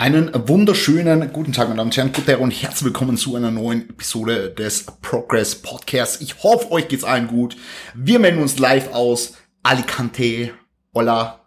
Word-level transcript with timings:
Einen 0.00 0.30
wunderschönen 0.48 1.30
guten 1.30 1.52
Tag, 1.52 1.68
meine 1.68 1.76
Damen 1.76 1.90
und 1.90 1.96
Herren, 1.98 2.10
guten 2.14 2.26
Tag 2.26 2.40
und 2.40 2.52
herzlich 2.52 2.84
willkommen 2.84 3.18
zu 3.18 3.36
einer 3.36 3.50
neuen 3.50 3.90
Episode 3.90 4.48
des 4.48 4.86
Progress 5.02 5.56
Podcasts. 5.56 6.22
Ich 6.22 6.42
hoffe, 6.42 6.70
euch 6.70 6.88
geht's 6.88 7.04
allen 7.04 7.26
gut. 7.26 7.54
Wir 7.94 8.18
melden 8.18 8.40
uns 8.40 8.58
live 8.58 8.94
aus 8.94 9.34
Alicante. 9.62 10.52
Hola. 10.94 11.40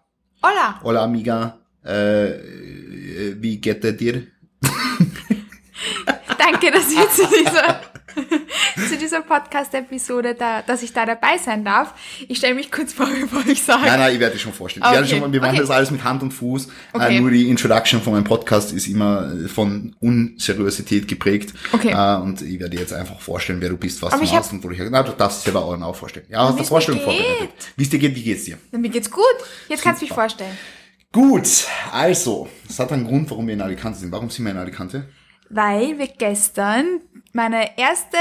Hola. 0.43 0.79
Hola, 0.83 1.03
amiga. 1.03 1.61
Äh, 1.83 2.33
wie 3.41 3.59
geht 3.59 3.83
es 3.83 3.97
dir? 3.97 4.27
Danke, 6.37 6.69
dass 6.69 6.91
ich 6.91 7.09
zu 7.09 7.27
dieser 7.27 7.81
zu 8.89 8.97
dieser 8.97 9.21
Podcast-Episode, 9.21 10.35
da, 10.35 10.61
dass 10.61 10.83
ich 10.83 10.93
da 10.93 11.05
dabei 11.05 11.37
sein 11.37 11.63
darf. 11.63 11.93
Ich 12.27 12.37
stelle 12.37 12.55
mich 12.55 12.71
kurz 12.71 12.93
vor, 12.93 13.07
bevor 13.21 13.45
ich 13.45 13.63
sage. 13.63 13.83
Nein, 13.85 13.99
nein, 13.99 14.13
ich 14.13 14.19
werde 14.19 14.33
dich 14.33 14.41
schon 14.41 14.53
vorstellen. 14.53 14.85
Okay. 14.85 15.05
Schon, 15.07 15.31
wir 15.31 15.41
machen 15.41 15.51
okay. 15.51 15.61
das 15.61 15.69
alles 15.69 15.91
mit 15.91 16.03
Hand 16.03 16.23
und 16.23 16.31
Fuß. 16.31 16.67
Äh, 16.67 16.69
okay. 16.93 17.17
Äh, 17.17 17.19
nur 17.21 17.31
die 17.31 17.49
Introduction 17.49 18.01
von 18.01 18.13
meinem 18.13 18.23
Podcast 18.23 18.73
ist 18.73 18.87
immer 18.87 19.31
von 19.47 19.95
Unseriosität 19.99 21.07
geprägt. 21.07 21.53
Okay. 21.71 21.91
Äh, 21.91 22.21
und 22.21 22.41
ich 22.41 22.59
werde 22.59 22.71
dir 22.71 22.81
jetzt 22.81 22.93
einfach 22.93 23.19
vorstellen, 23.19 23.61
wer 23.61 23.69
du 23.69 23.77
bist, 23.77 24.01
was 24.01 24.13
Aber 24.13 24.25
du 24.25 24.31
machst 24.31 24.51
und 24.51 24.63
wo 24.63 24.69
du 24.69 24.75
her. 24.75 24.87
Na, 24.89 25.03
du 25.03 25.11
darfst 25.11 25.39
es 25.39 25.43
selber 25.43 25.63
auch 25.63 25.95
vorstellen. 25.95 26.25
Ja, 26.29 26.47
hast 26.47 26.59
du 26.59 26.63
Vorstellung 26.63 27.01
vorbereitet. 27.01 27.49
Wie 27.75 27.83
es 27.83 27.89
dir 27.89 27.99
geht, 27.99 28.15
wie 28.15 28.23
geht's 28.23 28.45
dir? 28.45 28.57
Na, 28.71 28.79
mir 28.79 28.89
geht's 28.89 29.09
gut. 29.09 29.23
Jetzt 29.67 29.79
Super. 29.79 29.89
kannst 29.89 30.01
du 30.01 30.05
mich 30.05 30.13
vorstellen. 30.13 30.57
Gut, 31.11 31.67
also, 31.91 32.47
es 32.67 32.79
hat 32.79 32.91
einen 32.91 33.05
Grund, 33.05 33.29
warum 33.29 33.45
wir 33.45 33.53
in 33.53 33.61
Alicante 33.61 33.99
sind. 33.99 34.11
Warum 34.11 34.31
sind 34.31 34.45
wir 34.45 34.51
in 34.51 34.57
Alicante? 34.57 35.07
Weil 35.49 35.99
wir 35.99 36.07
gestern 36.07 37.01
meine 37.33 37.77
erste 37.77 38.17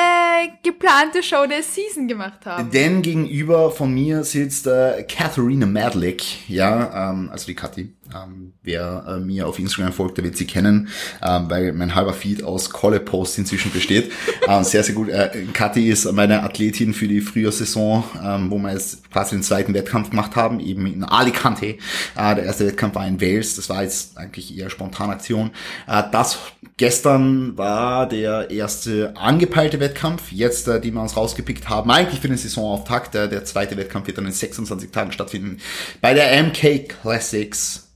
geplante 0.63 1.23
Show 1.23 1.47
der 1.47 1.63
Season 1.63 2.09
gemacht 2.09 2.47
haben. 2.47 2.71
Denn 2.71 3.03
gegenüber 3.03 3.71
von 3.71 3.93
mir 3.93 4.25
sitzt 4.25 4.67
äh, 4.67 5.05
Katharina 5.05 5.67
Madlick, 5.67 6.49
ja, 6.49 7.11
ähm, 7.11 7.29
also 7.31 7.47
die 7.47 7.55
Kathi. 7.55 7.93
Ähm, 8.15 8.53
wer 8.63 9.05
äh, 9.09 9.21
mir 9.21 9.47
auf 9.47 9.59
Instagram 9.59 9.93
folgt, 9.93 10.19
der 10.19 10.25
wird 10.25 10.37
sie 10.37 10.47
kennen, 10.47 10.89
ähm, 11.23 11.49
weil 11.49 11.73
mein 11.73 11.95
halber 11.95 12.13
Feed 12.13 12.43
aus 12.43 12.71
Kolle-Posts 12.71 13.39
inzwischen 13.39 13.73
besteht. 13.73 14.13
ähm, 14.49 14.65
sehr, 14.65 14.83
sehr 14.83 14.95
gut. 14.95 15.09
Äh, 15.09 15.47
Kathi 15.53 15.89
ist 15.89 16.11
meine 16.13 16.43
Athletin 16.43 16.95
für 16.95 17.09
die 17.09 17.21
Frühjahrsaison, 17.21 18.05
ähm, 18.23 18.51
wo 18.51 18.59
wir 18.59 18.73
jetzt 18.73 19.11
quasi 19.11 19.37
den 19.37 19.43
zweiten 19.43 19.75
Wettkampf 19.75 20.11
gemacht 20.11 20.37
haben, 20.37 20.61
eben 20.61 20.87
in 20.87 21.05
Alicante. 21.05 21.67
Äh, 21.67 21.77
der 22.17 22.45
erste 22.45 22.67
Wettkampf 22.67 22.95
war 22.95 23.07
in 23.07 23.21
Wales, 23.21 23.57
das 23.57 23.69
war 23.69 23.83
jetzt 23.83 24.17
eigentlich 24.19 24.57
eher 24.57 24.71
Spontanaktion. 24.71 25.51
Äh, 25.87 26.03
das 26.13 26.39
gestern 26.77 27.57
war 27.57 28.09
der 28.09 28.51
erste 28.51 29.17
angepeilte 29.17 29.81
Wettkampf, 29.81 30.33
jetzt, 30.33 30.69
äh, 30.69 30.81
die 30.81 30.91
wir 30.91 31.03
uns 31.03 31.17
rausgepickt 31.17 31.69
haben, 31.69 31.91
eigentlich 31.91 32.21
für 32.21 32.29
den 32.29 32.37
Saisonauftakt. 32.37 33.15
Der, 33.15 33.29
der 33.29 33.45
zweite 33.45 33.77
Wettkampf 33.77 34.07
wird 34.07 34.19
dann 34.19 34.27
in 34.27 34.33
26 34.33 34.91
Tagen 34.91 35.13
stattfinden. 35.13 35.59
Bei 36.01 36.15
der 36.15 36.43
MK 36.43 36.89
Classics 36.89 37.89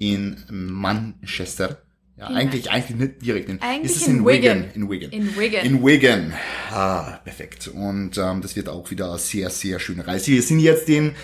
in 0.00 0.38
Manchester. 0.48 1.82
Ja, 2.16 2.28
in 2.28 2.36
eigentlich, 2.36 2.70
eigentlich 2.70 2.98
nicht 2.98 3.22
direkt 3.22 3.48
in, 3.48 3.62
eigentlich 3.62 3.92
ist 3.92 4.02
es 4.02 4.08
in, 4.08 4.18
in 4.18 4.26
Wigan. 4.26 4.64
Wigan. 4.64 4.72
In 4.74 4.90
Wigan. 4.90 5.10
In 5.12 5.38
Wigan. 5.38 5.66
In 5.66 5.86
Wigan. 5.86 6.32
Ah, 6.70 7.18
perfekt. 7.22 7.68
Und 7.68 8.18
ähm, 8.18 8.40
das 8.40 8.56
wird 8.56 8.68
auch 8.68 8.90
wieder 8.90 9.10
eine 9.10 9.18
sehr, 9.18 9.50
sehr 9.50 9.78
schöne 9.78 10.06
Reise. 10.06 10.32
Wir 10.32 10.42
sind 10.42 10.58
jetzt 10.60 10.88
den 10.88 11.14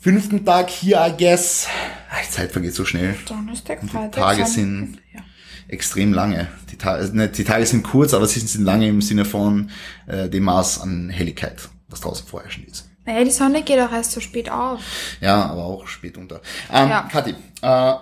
fünften 0.00 0.44
Tag 0.44 0.70
hier, 0.70 1.04
I 1.04 1.12
guess. 1.18 1.66
Ah, 2.08 2.16
die 2.24 2.30
Zeit 2.30 2.52
vergeht 2.52 2.74
so 2.74 2.84
schnell. 2.84 3.16
Donnerstag, 3.28 3.80
Freitag. 3.80 4.12
Die 4.12 4.20
Tage 4.20 4.46
sind 4.46 4.98
ja. 5.12 5.20
extrem 5.66 6.12
lange. 6.12 6.46
Die, 6.70 6.76
Ta 6.76 6.92
also 6.92 7.12
die 7.12 7.44
Tage 7.44 7.66
sind 7.66 7.82
kurz, 7.82 8.14
aber 8.14 8.28
sie 8.28 8.38
sind 8.40 8.64
lange 8.64 8.88
im 8.88 9.02
Sinne 9.02 9.24
von 9.24 9.70
äh, 10.06 10.28
dem 10.28 10.44
Maß 10.44 10.80
an 10.82 11.10
Helligkeit, 11.10 11.68
was 11.88 12.00
draußen 12.00 12.26
vorherrschend 12.28 12.68
ist. 12.68 12.87
Naja, 13.08 13.24
die 13.24 13.30
Sonne 13.30 13.62
geht 13.62 13.80
auch 13.80 13.90
erst 13.90 14.12
so 14.12 14.20
spät 14.20 14.50
auf. 14.50 14.82
Ja, 15.22 15.46
aber 15.46 15.64
auch 15.64 15.86
spät 15.86 16.18
unter. 16.18 16.42
Ähm, 16.70 16.90
ja. 16.90 17.08
Kathi, 17.10 17.30
äh, 17.30 17.94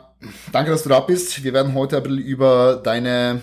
danke, 0.51 0.73
dass 0.73 0.83
du 0.83 0.89
da 0.89 0.99
bist. 0.99 1.45
Wir 1.45 1.53
werden 1.53 1.75
heute 1.75 1.99
ein 1.99 2.03
bisschen 2.03 2.19
über 2.19 2.81
deine, 2.83 3.41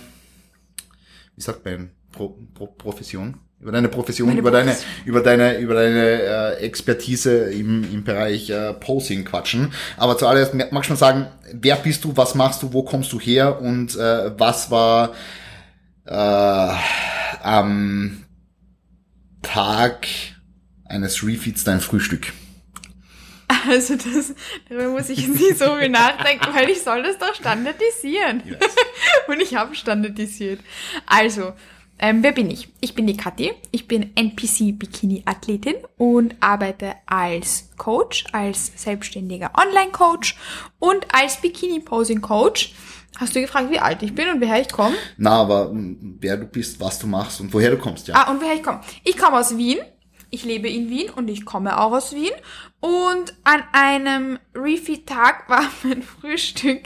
wie 1.37 1.41
sagt 1.41 1.63
man, 1.63 1.91
Pro, 2.11 2.37
Pro, 2.53 2.67
Profession? 2.67 3.37
Über 3.61 3.71
deine 3.71 3.87
Profession, 3.87 4.27
Meine 4.27 4.41
über 4.41 4.51
deine, 4.51 4.75
über 5.05 5.21
deine, 5.21 5.57
über 5.59 5.75
deine 5.75 6.21
äh, 6.21 6.53
Expertise 6.65 7.49
im, 7.53 7.85
im 7.93 8.03
Bereich 8.03 8.49
äh, 8.49 8.73
Posing 8.73 9.23
quatschen. 9.23 9.71
Aber 9.95 10.17
zuallererst 10.17 10.53
magst 10.53 10.89
du 10.89 10.93
mal 10.95 10.99
sagen, 10.99 11.27
wer 11.53 11.77
bist 11.77 12.03
du, 12.03 12.17
was 12.17 12.35
machst 12.35 12.61
du, 12.61 12.73
wo 12.73 12.83
kommst 12.83 13.13
du 13.13 13.21
her 13.21 13.61
und 13.61 13.95
äh, 13.95 14.37
was 14.37 14.69
war 14.69 15.13
äh, 16.03 16.73
am 17.41 18.25
Tag 19.41 20.07
eines 20.85 21.23
Refeeds 21.23 21.63
dein 21.63 21.79
Frühstück? 21.79 22.33
Also 23.67 23.95
das, 23.95 24.33
darüber 24.67 24.89
muss 24.89 25.09
ich 25.09 25.19
jetzt 25.19 25.39
nicht 25.39 25.57
so 25.57 25.75
viel 25.75 25.89
nachdenken, 25.89 26.47
weil 26.53 26.69
ich 26.69 26.81
soll 26.81 27.03
das 27.03 27.17
doch 27.17 27.33
standardisieren. 27.33 28.43
Yes. 28.45 28.57
Und 29.27 29.41
ich 29.41 29.55
habe 29.55 29.75
standardisiert. 29.75 30.59
Also, 31.05 31.53
ähm, 31.99 32.23
wer 32.23 32.31
bin 32.31 32.49
ich? 32.49 32.69
Ich 32.81 32.95
bin 32.95 33.07
die 33.07 33.15
Kathi. 33.15 33.53
Ich 33.71 33.87
bin 33.87 34.15
NPC-Bikini-Athletin 34.15 35.75
und 35.97 36.35
arbeite 36.39 36.95
als 37.05 37.69
Coach, 37.77 38.25
als 38.33 38.71
selbstständiger 38.75 39.51
Online-Coach 39.55 40.35
und 40.79 41.05
als 41.13 41.37
Bikini-Posing-Coach. 41.37 42.73
Hast 43.17 43.35
du 43.35 43.41
gefragt, 43.41 43.69
wie 43.69 43.79
alt 43.79 44.01
ich 44.01 44.15
bin 44.15 44.27
und 44.27 44.41
woher 44.41 44.59
ich 44.59 44.71
komme? 44.71 44.95
Na, 45.17 45.41
aber 45.41 45.71
wer 45.71 46.35
du 46.35 46.45
bist, 46.45 46.79
was 46.79 46.97
du 46.97 47.05
machst 47.05 47.39
und 47.39 47.53
woher 47.53 47.69
du 47.69 47.77
kommst, 47.77 48.07
ja. 48.07 48.15
Ah, 48.15 48.31
und 48.31 48.41
woher 48.41 48.55
ich 48.55 48.63
komme. 48.63 48.81
Ich 49.03 49.15
komme 49.15 49.37
aus 49.37 49.55
Wien 49.55 49.77
ich 50.33 50.43
lebe 50.45 50.67
in 50.67 50.89
Wien 50.89 51.11
und 51.11 51.27
ich 51.29 51.45
komme 51.45 51.79
auch 51.79 51.91
aus 51.91 52.13
Wien. 52.13 52.31
Und 52.79 53.33
an 53.43 53.63
einem 53.71 54.39
Refeed-Tag 54.55 55.47
war 55.49 55.69
mein 55.83 56.01
Frühstück 56.01 56.81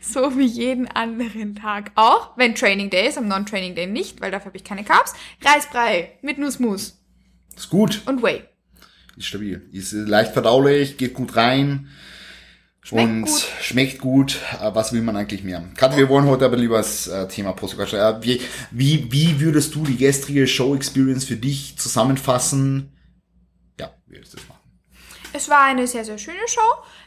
so 0.00 0.38
wie 0.38 0.46
jeden 0.46 0.86
anderen 0.86 1.56
Tag 1.56 1.90
auch. 1.96 2.36
Wenn 2.36 2.54
Training 2.54 2.90
Day 2.90 3.08
ist, 3.08 3.18
am 3.18 3.28
Non-Training 3.28 3.74
Day 3.74 3.86
nicht, 3.86 4.20
weil 4.20 4.30
dafür 4.30 4.46
habe 4.46 4.56
ich 4.56 4.64
keine 4.64 4.84
Carbs. 4.84 5.14
Reisbrei 5.44 6.12
mit 6.22 6.38
Nussmus. 6.38 6.98
Ist 7.56 7.70
gut. 7.70 8.02
Und 8.06 8.22
Whey. 8.22 8.44
Ist 9.16 9.26
stabil. 9.26 9.68
Ist 9.72 9.92
leicht 9.92 10.32
verdaulich, 10.32 10.96
geht 10.96 11.14
gut 11.14 11.36
rein. 11.36 11.88
Schmeckt 12.84 13.08
und 13.08 13.22
gut. 13.22 13.48
schmeckt 13.60 13.98
gut. 14.00 14.40
Äh, 14.60 14.74
was 14.74 14.92
will 14.92 15.02
man 15.02 15.16
eigentlich 15.16 15.44
mehr? 15.44 15.62
Gerade 15.76 15.96
wir 15.96 16.08
wollen 16.08 16.26
heute 16.26 16.44
aber 16.44 16.56
lieber 16.56 16.78
das 16.78 17.06
äh, 17.06 17.28
Thema 17.28 17.52
Postcard. 17.52 17.92
Äh, 17.92 18.22
wie, 18.22 18.40
wie, 18.72 19.10
wie 19.12 19.40
würdest 19.40 19.74
du 19.76 19.84
die 19.84 19.96
gestrige 19.96 20.48
Show-Experience 20.48 21.24
für 21.24 21.36
dich 21.36 21.78
zusammenfassen? 21.78 22.92
Ja, 23.78 23.92
wie 24.06 24.16
würdest 24.16 24.32
du 24.32 24.38
das 24.38 24.48
machen? 24.48 24.58
Es 25.32 25.48
war 25.48 25.62
eine 25.62 25.86
sehr, 25.86 26.04
sehr 26.04 26.18
schöne 26.18 26.46
Show. 26.46 26.60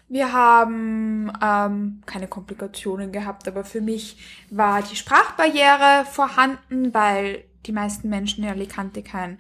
Wir 0.08 0.32
haben 0.32 1.32
ähm, 1.44 2.02
keine 2.06 2.28
Komplikationen 2.28 3.12
gehabt, 3.12 3.48
aber 3.48 3.66
für 3.66 3.82
mich 3.82 4.18
war 4.50 4.82
die 4.82 4.96
Sprachbarriere 4.96 6.06
vorhanden, 6.10 6.94
weil 6.94 7.44
die 7.66 7.72
meisten 7.74 8.10
Menschen 8.10 8.44
in 8.44 8.50
Alicante 8.50 9.04
kein 9.04 9.40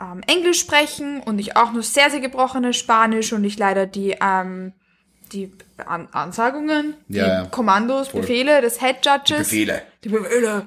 ähm, 0.00 0.20
Englisch 0.26 0.60
sprechen 0.60 1.20
und 1.20 1.38
ich 1.40 1.56
auch 1.56 1.72
nur 1.72 1.82
sehr, 1.82 2.10
sehr 2.10 2.20
gebrochenes 2.20 2.76
Spanisch 2.76 3.32
und 3.32 3.42
ich 3.44 3.58
leider 3.58 3.86
die 3.86 4.16
ähm, 4.20 4.74
die 5.32 5.52
An 5.84 6.08
Ansagungen, 6.12 6.94
die 7.08 7.18
ja, 7.18 7.26
ja. 7.26 7.44
Kommandos, 7.46 8.08
Voll. 8.08 8.20
Befehle 8.20 8.60
des 8.60 8.80
Head 8.80 9.04
Judges. 9.04 9.48
Die 9.48 9.64
Befehle. 9.64 9.82
Die 10.04 10.08
Befehle. 10.10 10.66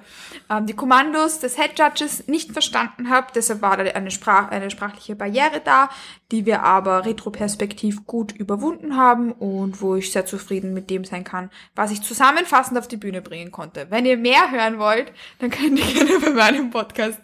Ähm, 0.49 0.65
die 0.65 0.73
Kommandos 0.73 1.39
des 1.39 1.55
Head 1.55 1.79
Judges 1.79 2.27
nicht 2.27 2.51
verstanden 2.51 3.09
habe. 3.09 3.27
Deshalb 3.33 3.61
war 3.61 3.77
da 3.77 3.83
eine, 3.83 4.11
Sprach 4.11 4.51
eine 4.51 4.69
sprachliche 4.69 5.15
Barriere 5.15 5.61
da, 5.63 5.89
die 6.31 6.45
wir 6.45 6.63
aber 6.63 7.05
retroperspektiv 7.05 8.05
gut 8.05 8.33
überwunden 8.33 8.97
haben 8.97 9.31
und 9.31 9.81
wo 9.81 9.95
ich 9.95 10.11
sehr 10.11 10.25
zufrieden 10.25 10.73
mit 10.73 10.89
dem 10.89 11.05
sein 11.05 11.23
kann, 11.23 11.49
was 11.75 11.91
ich 11.91 12.01
zusammenfassend 12.01 12.77
auf 12.77 12.87
die 12.87 12.97
Bühne 12.97 13.21
bringen 13.21 13.51
konnte. 13.51 13.87
Wenn 13.89 14.05
ihr 14.05 14.17
mehr 14.17 14.51
hören 14.51 14.79
wollt, 14.79 15.11
dann 15.39 15.49
könnt 15.49 15.79
ihr 15.79 15.85
gerne 16.05 16.19
bei 16.19 16.31
meinem 16.31 16.71
Podcast 16.71 17.19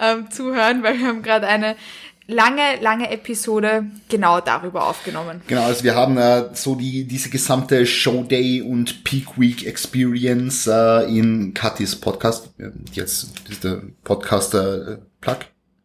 ähm, 0.00 0.30
zuhören, 0.30 0.82
weil 0.82 0.98
wir 0.98 1.08
haben 1.08 1.22
gerade 1.22 1.46
eine 1.46 1.76
lange, 2.26 2.80
lange 2.80 3.10
Episode 3.10 3.86
genau 4.08 4.40
darüber 4.40 4.88
aufgenommen. 4.88 5.42
Genau, 5.46 5.64
also 5.64 5.84
wir 5.84 5.94
haben 5.94 6.16
äh, 6.16 6.54
so 6.54 6.74
die 6.74 7.04
diese 7.04 7.30
gesamte 7.30 7.86
Showday 7.86 8.62
und 8.62 9.04
Peak 9.04 9.38
Week 9.38 9.66
Experience 9.66 10.66
äh, 10.66 11.04
in 11.04 11.54
Katis 11.54 11.96
Podcast. 11.96 12.50
Jetzt 12.92 13.32
ist 13.48 13.64
der 13.64 13.82
Podcaster 14.02 14.88
äh, 14.88 14.98
Plug. 15.20 15.38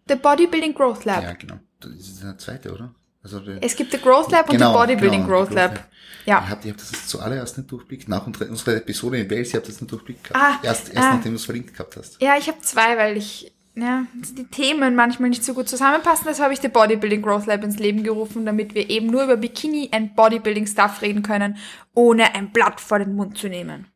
The 0.07 0.15
Bodybuilding 0.15 0.74
Growth 0.74 1.06
Lab. 1.06 1.24
Ja, 1.24 1.33
genau. 1.33 1.56
Das 1.80 1.91
ist 1.91 2.24
der 2.24 2.38
zweite, 2.38 2.74
oder? 2.74 2.94
Also 3.21 3.39
der, 3.39 3.62
es 3.62 3.75
gibt 3.75 3.92
The 3.92 4.00
Growth 4.00 4.31
Lab 4.31 4.50
genau, 4.50 4.68
und 4.68 4.74
The 4.74 4.80
Bodybuilding 4.80 5.25
genau, 5.25 5.33
Growth, 5.33 5.53
Lab. 5.53 5.75
Lab. 5.75 5.89
Ja. 6.25 6.39
Ihr 6.39 6.50
habt, 6.50 6.65
ihr 6.65 6.71
habt 6.71 6.81
das 6.81 7.07
zuallererst 7.07 7.57
nicht 7.57 7.71
durchblickt. 7.71 8.07
Nach 8.07 8.25
unserer 8.25 8.75
Episode 8.75 9.19
in 9.19 9.31
Wales, 9.31 9.53
ihr 9.53 9.57
habt 9.57 9.68
das 9.68 9.81
nicht 9.81 9.92
durchblickt 9.92 10.25
gehabt. 10.25 10.39
Ah, 10.39 10.59
erst, 10.65 10.89
erst 10.89 10.97
ah, 10.97 11.13
nachdem 11.15 11.31
du 11.31 11.38
es 11.38 11.45
verlinkt 11.45 11.74
gehabt 11.74 11.95
hast. 11.97 12.21
Ja, 12.21 12.38
ich 12.38 12.47
habe 12.47 12.59
zwei, 12.62 12.97
weil 12.97 13.18
ich 13.18 13.51
ja, 13.81 14.06
die 14.14 14.46
Themen 14.46 14.96
manchmal 14.96 15.30
nicht 15.30 15.44
so 15.44 15.54
gut 15.54 15.70
zusammenpassen. 15.70 16.26
Deshalb 16.28 16.46
habe 16.46 16.54
ich 16.54 16.60
die 16.60 16.68
Bodybuilding 16.70 17.22
Growth 17.22 17.46
Lab 17.46 17.64
ins 17.64 17.80
Leben 17.80 18.04
gerufen, 18.04 18.46
damit 18.46 18.74
wir 18.74 18.90
eben 18.90 19.08
nur 19.08 19.24
über 19.24 19.38
Bikini 19.38 19.90
and 19.92 20.16
Bodybuilding 20.16 20.68
Stuff 20.68 21.02
reden 21.02 21.24
können, 21.24 21.58
ohne 21.94 22.36
ein 22.36 22.52
Blatt 22.52 22.80
vor 22.80 23.00
den 23.00 23.16
Mund 23.16 23.38
zu 23.38 23.48
nehmen. 23.48 23.88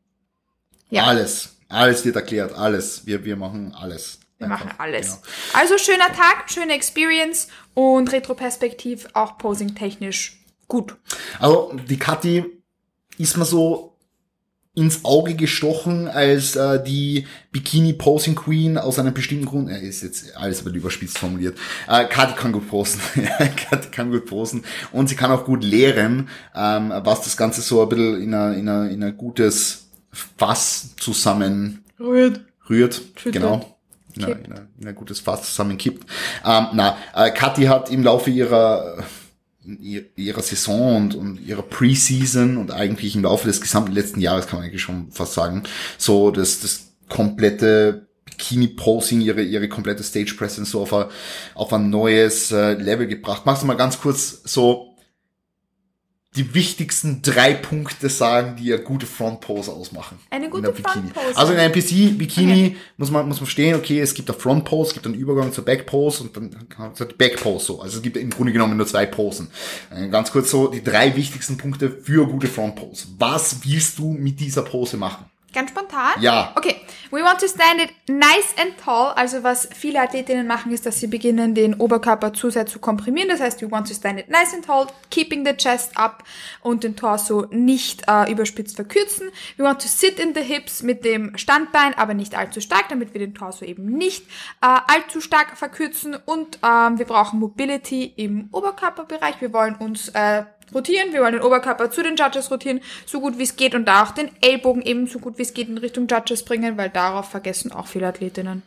Ja. 0.89 1.03
Alles. 1.05 1.57
Alles 1.69 2.05
wird 2.05 2.15
erklärt. 2.15 2.53
Alles. 2.53 3.05
Wir, 3.05 3.25
wir 3.25 3.35
machen 3.35 3.73
alles. 3.73 4.19
Wir 4.37 4.47
Einfach. 4.47 4.65
machen 4.65 4.75
alles. 4.77 5.07
Genau. 5.07 5.21
Also 5.53 5.77
schöner 5.77 6.07
Tag, 6.07 6.49
schöne 6.51 6.73
Experience 6.73 7.47
und 7.73 8.11
retroperspektiv 8.11 9.07
auch 9.13 9.37
posing 9.37 9.73
technisch 9.75 10.39
gut. 10.67 10.95
Also 11.39 11.73
die 11.87 11.97
Kathi 11.97 12.45
ist 13.17 13.37
mir 13.37 13.45
so 13.45 13.92
ins 14.75 15.05
Auge 15.05 15.35
gestochen 15.35 16.07
als 16.07 16.55
äh, 16.55 16.83
die 16.83 17.27
Bikini 17.51 17.93
Posing 17.93 18.33
Queen 18.35 18.77
aus 18.79 18.97
einem 18.97 19.13
bestimmten 19.13 19.45
Grund. 19.45 19.69
Er 19.69 19.79
ist 19.81 20.01
jetzt 20.01 20.35
alles 20.35 20.61
über 20.61 20.71
überspitzt 20.71 21.19
formuliert. 21.19 21.57
Äh, 21.87 22.05
Kati 22.05 22.33
kann 22.33 22.51
gut 22.51 22.67
posen. 22.67 22.99
Kati 23.69 23.89
kann 23.91 24.09
gut 24.09 24.25
posen. 24.25 24.63
Und 24.91 25.09
sie 25.09 25.15
kann 25.15 25.29
auch 25.31 25.45
gut 25.45 25.63
lehren, 25.63 26.29
ähm, 26.55 26.91
was 27.03 27.21
das 27.21 27.37
Ganze 27.37 27.61
so 27.61 27.83
ein 27.83 27.89
bisschen 27.89 28.21
in 28.23 28.33
ein, 28.33 28.53
in 28.59 28.69
ein, 28.69 28.89
in 28.89 29.03
ein 29.03 29.15
gutes 29.15 29.89
Fass 30.37 30.95
zusammen 30.97 31.83
Rührt. 31.99 32.41
rührt. 32.67 33.01
Schüttelt. 33.15 33.43
Genau. 33.43 33.77
In 34.15 34.23
ein, 34.25 34.29
Kippt. 34.31 34.47
in, 34.47 34.55
in 34.81 34.87
ein 34.87 34.95
gutes 34.95 35.19
Fass 35.19 35.43
zusammenkippt. 35.43 36.03
Ähm, 36.45 36.67
na, 36.73 36.97
äh, 37.15 37.29
Kathi 37.31 37.65
hat 37.65 37.91
im 37.91 38.03
Laufe 38.03 38.31
ihrer 38.31 38.97
ihr- 38.97 39.03
ihrer 39.65 40.41
Saison 40.41 40.97
und, 40.97 41.15
und 41.15 41.39
ihrer 41.45 41.61
Preseason 41.61 42.57
und 42.57 42.71
eigentlich 42.71 43.15
im 43.15 43.23
Laufe 43.23 43.47
des 43.47 43.61
gesamten 43.61 43.93
letzten 43.93 44.19
Jahres 44.19 44.47
kann 44.47 44.59
man 44.59 44.67
eigentlich 44.67 44.81
schon 44.81 45.11
fast 45.11 45.33
sagen, 45.33 45.63
so 45.97 46.31
das, 46.31 46.59
das 46.59 46.93
komplette 47.09 48.07
Bikini-Posing, 48.25 49.21
ihre, 49.21 49.41
ihre 49.41 49.69
komplette 49.69 50.03
Stage-Presence 50.03 50.71
so 50.71 50.81
auf 50.81 50.93
ein, 50.93 51.05
auf 51.55 51.71
ein 51.73 51.89
neues 51.89 52.51
äh, 52.51 52.73
Level 52.73 53.07
gebracht. 53.07 53.45
Magst 53.45 53.63
du 53.63 53.67
mal 53.67 53.75
ganz 53.75 53.99
kurz 53.99 54.41
so 54.43 54.92
die 56.35 56.53
wichtigsten 56.55 57.21
drei 57.21 57.53
Punkte 57.53 58.09
sagen, 58.09 58.55
die 58.55 58.73
eine 58.73 58.81
gute 58.81 59.05
Front-Pose 59.05 59.71
ausmachen? 59.71 60.17
Eine 60.29 60.45
in 60.45 60.51
gute 60.51 60.63
der 60.63 60.71
Bikini. 60.71 61.09
Front-Pose. 61.11 61.37
Also 61.37 61.53
in 61.53 61.59
einem 61.59 61.71
PC, 61.73 62.17
Bikini 62.17 62.53
Okay. 62.65 62.75
muss 62.97 63.11
man, 63.11 63.27
muss 63.27 63.39
man 63.39 63.49
stehen, 63.49 63.75
okay, 63.75 63.99
es 63.99 64.13
gibt 64.13 64.29
eine 64.29 64.39
Front 64.39 64.65
Pose, 64.65 64.89
es 64.89 64.93
gibt 64.95 65.05
einen 65.05 65.15
Übergang 65.15 65.51
zur 65.53 65.63
Back 65.65 65.85
Pose 65.85 66.23
und 66.23 66.35
dann 66.35 66.49
Back 67.17 67.39
Pose 67.41 67.65
so. 67.65 67.81
Also 67.81 67.97
es 67.97 68.03
gibt 68.03 68.17
im 68.17 68.29
Grunde 68.31 68.51
genommen 68.51 68.77
nur 68.77 68.87
zwei 68.87 69.05
Posen. 69.05 69.49
Äh, 69.89 70.09
Ganz 70.09 70.31
kurz 70.31 70.49
so 70.49 70.67
die 70.67 70.83
drei 70.83 71.15
wichtigsten 71.15 71.57
Punkte 71.57 71.89
für 71.89 72.25
gute 72.27 72.47
Front 72.47 72.75
Pose. 72.77 73.07
Was 73.19 73.57
willst 73.65 73.99
du 73.99 74.11
mit 74.13 74.39
dieser 74.39 74.63
Pose 74.63 74.97
machen? 74.97 75.25
Ganz 75.53 75.69
spontan? 75.69 76.13
Ja. 76.19 76.51
Okay. 76.55 76.75
We 77.11 77.21
want 77.23 77.39
to 77.39 77.47
stand 77.47 77.79
it 77.79 77.91
nice 78.09 78.55
and 78.59 78.75
tall. 78.83 79.13
Also 79.15 79.43
was 79.43 79.69
viele 79.71 80.01
Athletinnen 80.01 80.47
machen, 80.47 80.71
ist, 80.71 80.85
dass 80.87 80.99
sie 80.99 81.05
beginnen, 81.05 81.53
den 81.53 81.75
Oberkörper 81.75 82.33
zu 82.33 82.49
sehr 82.49 82.65
zu 82.65 82.79
komprimieren. 82.79 83.29
Das 83.29 83.39
heißt, 83.39 83.61
we 83.61 83.69
want 83.69 83.87
to 83.87 83.93
stand 83.93 84.19
it 84.19 84.29
nice 84.29 84.51
and 84.53 84.65
tall, 84.65 84.87
keeping 85.11 85.45
the 85.45 85.53
chest 85.53 85.95
up 85.95 86.23
und 86.61 86.83
den 86.83 86.95
Torso 86.95 87.45
nicht 87.51 88.03
äh, 88.07 88.31
überspitzt 88.31 88.77
verkürzen. 88.77 89.29
We 89.57 89.63
want 89.63 89.79
to 89.83 89.87
sit 89.87 90.19
in 90.19 90.33
the 90.33 90.41
hips 90.41 90.81
mit 90.81 91.05
dem 91.05 91.37
Standbein, 91.37 91.93
aber 91.95 92.15
nicht 92.15 92.35
allzu 92.35 92.59
stark, 92.59 92.89
damit 92.89 93.13
wir 93.13 93.19
den 93.19 93.35
Torso 93.35 93.63
eben 93.63 93.85
nicht 93.85 94.23
äh, 94.61 94.79
allzu 94.87 95.21
stark 95.21 95.55
verkürzen. 95.55 96.15
Und 96.25 96.57
ähm, 96.63 96.97
wir 96.97 97.05
brauchen 97.05 97.39
Mobility 97.39 98.11
im 98.15 98.49
Oberkörperbereich. 98.51 99.39
Wir 99.39 99.53
wollen 99.53 99.75
uns 99.75 100.09
äh, 100.09 100.45
rotieren. 100.73 101.13
Wir 101.13 101.21
wollen 101.21 101.33
den 101.33 101.41
Oberkörper 101.41 101.91
zu 101.91 102.03
den 102.03 102.15
Judges 102.15 102.51
rotieren, 102.51 102.81
so 103.05 103.19
gut 103.19 103.37
wie 103.37 103.43
es 103.43 103.55
geht 103.55 103.75
und 103.75 103.85
da 103.85 104.03
auch 104.03 104.11
den 104.11 104.29
Ellbogen 104.41 104.81
eben 104.81 105.07
so 105.07 105.19
gut 105.19 105.37
wie 105.37 105.43
es 105.43 105.53
geht 105.53 105.69
in 105.69 105.77
Richtung 105.77 106.07
Judges 106.07 106.43
bringen, 106.43 106.77
weil 106.77 106.89
darauf 106.89 107.29
vergessen 107.29 107.71
auch 107.71 107.87
viele 107.87 108.07
Athletinnen. 108.07 108.63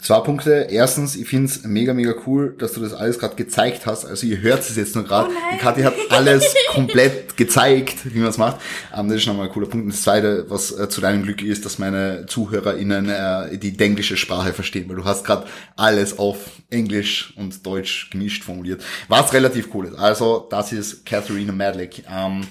Zwei 0.00 0.20
Punkte. 0.20 0.68
Erstens, 0.70 1.16
ich 1.16 1.26
find's 1.28 1.64
mega, 1.64 1.92
mega 1.92 2.14
cool, 2.26 2.54
dass 2.56 2.72
du 2.72 2.80
das 2.80 2.94
alles 2.94 3.18
gerade 3.18 3.34
gezeigt 3.34 3.84
hast. 3.84 4.04
Also 4.04 4.26
ihr 4.26 4.40
hört 4.40 4.60
es 4.60 4.76
jetzt 4.76 4.94
nur 4.94 5.04
gerade. 5.04 5.28
Oh 5.28 5.52
die 5.52 5.58
Kathi 5.58 5.82
hat 5.82 5.94
alles 6.10 6.54
komplett 6.68 7.36
gezeigt, 7.36 7.96
wie 8.04 8.20
man 8.20 8.28
es 8.28 8.38
macht. 8.38 8.60
Ähm, 8.96 9.08
das 9.08 9.16
ist 9.18 9.24
schon 9.24 9.36
mal 9.36 9.44
ein 9.44 9.50
cooler 9.50 9.66
Punkt. 9.66 9.86
Und 9.86 9.92
das 9.92 10.02
Zweite, 10.02 10.48
was 10.48 10.70
äh, 10.70 10.88
zu 10.88 11.00
deinem 11.00 11.24
Glück 11.24 11.42
ist, 11.42 11.64
dass 11.64 11.78
meine 11.78 12.26
ZuhörerInnen 12.26 13.08
äh, 13.08 13.58
die 13.58 13.76
englische 13.78 14.16
Sprache 14.16 14.52
verstehen, 14.52 14.88
weil 14.88 14.96
du 14.96 15.04
hast 15.04 15.24
gerade 15.24 15.46
alles 15.74 16.18
auf 16.18 16.38
Englisch 16.70 17.34
und 17.36 17.66
Deutsch 17.66 18.10
gemischt 18.10 18.44
formuliert. 18.44 18.82
Was 19.08 19.32
relativ 19.32 19.74
cool 19.74 19.86
ist. 19.86 19.98
Also, 19.98 20.46
das 20.48 20.72
ist 20.72 21.04
Katharina 21.06 21.52
Madlick. 21.52 22.04
Ähm, 22.08 22.46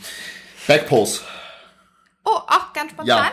Backpose. 0.68 1.22
Oh, 2.26 2.30
auch 2.30 2.74
ganz 2.74 2.92
spontan. 2.92 3.08
Ja. 3.08 3.32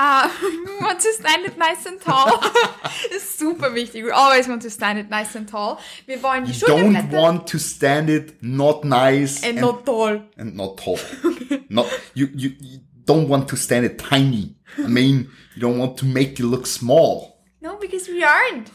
Uh, 0.00 0.30
we 0.42 0.78
want 0.80 0.98
to 0.98 1.12
stand 1.12 1.44
it 1.44 1.58
nice 1.58 1.84
and 1.84 2.00
tall. 2.00 2.40
ist 3.14 3.38
super 3.38 3.74
wichtig. 3.74 4.02
We 4.02 4.10
always 4.12 4.48
want 4.48 4.62
to 4.62 4.70
stand 4.70 4.98
it 4.98 5.10
nice 5.10 5.36
and 5.36 5.46
tall. 5.46 5.78
Wir 6.06 6.22
wollen 6.22 6.46
die 6.46 6.52
You 6.52 6.66
don't 6.66 7.12
want 7.12 7.46
to 7.50 7.58
stand 7.58 8.08
it 8.08 8.42
not 8.42 8.82
nice 8.82 9.42
and 9.44 9.60
not 9.60 9.84
tall. 9.84 10.22
and 10.38 10.56
not 10.56 10.78
tall. 10.78 10.98
Not 11.68 11.86
you, 12.14 12.28
you 12.34 12.52
you 12.60 12.80
don't 13.04 13.28
want 13.28 13.48
to 13.48 13.56
stand 13.56 13.84
it 13.84 13.98
tiny. 13.98 14.56
I 14.78 14.88
mean, 14.88 15.28
you 15.54 15.60
don't 15.60 15.78
want 15.78 15.98
to 15.98 16.06
make 16.06 16.40
it 16.40 16.44
look 16.46 16.66
small. 16.66 17.38
No, 17.60 17.76
because 17.76 18.08
we 18.08 18.24
aren't. 18.24 18.70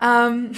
Ähm, 0.00 0.52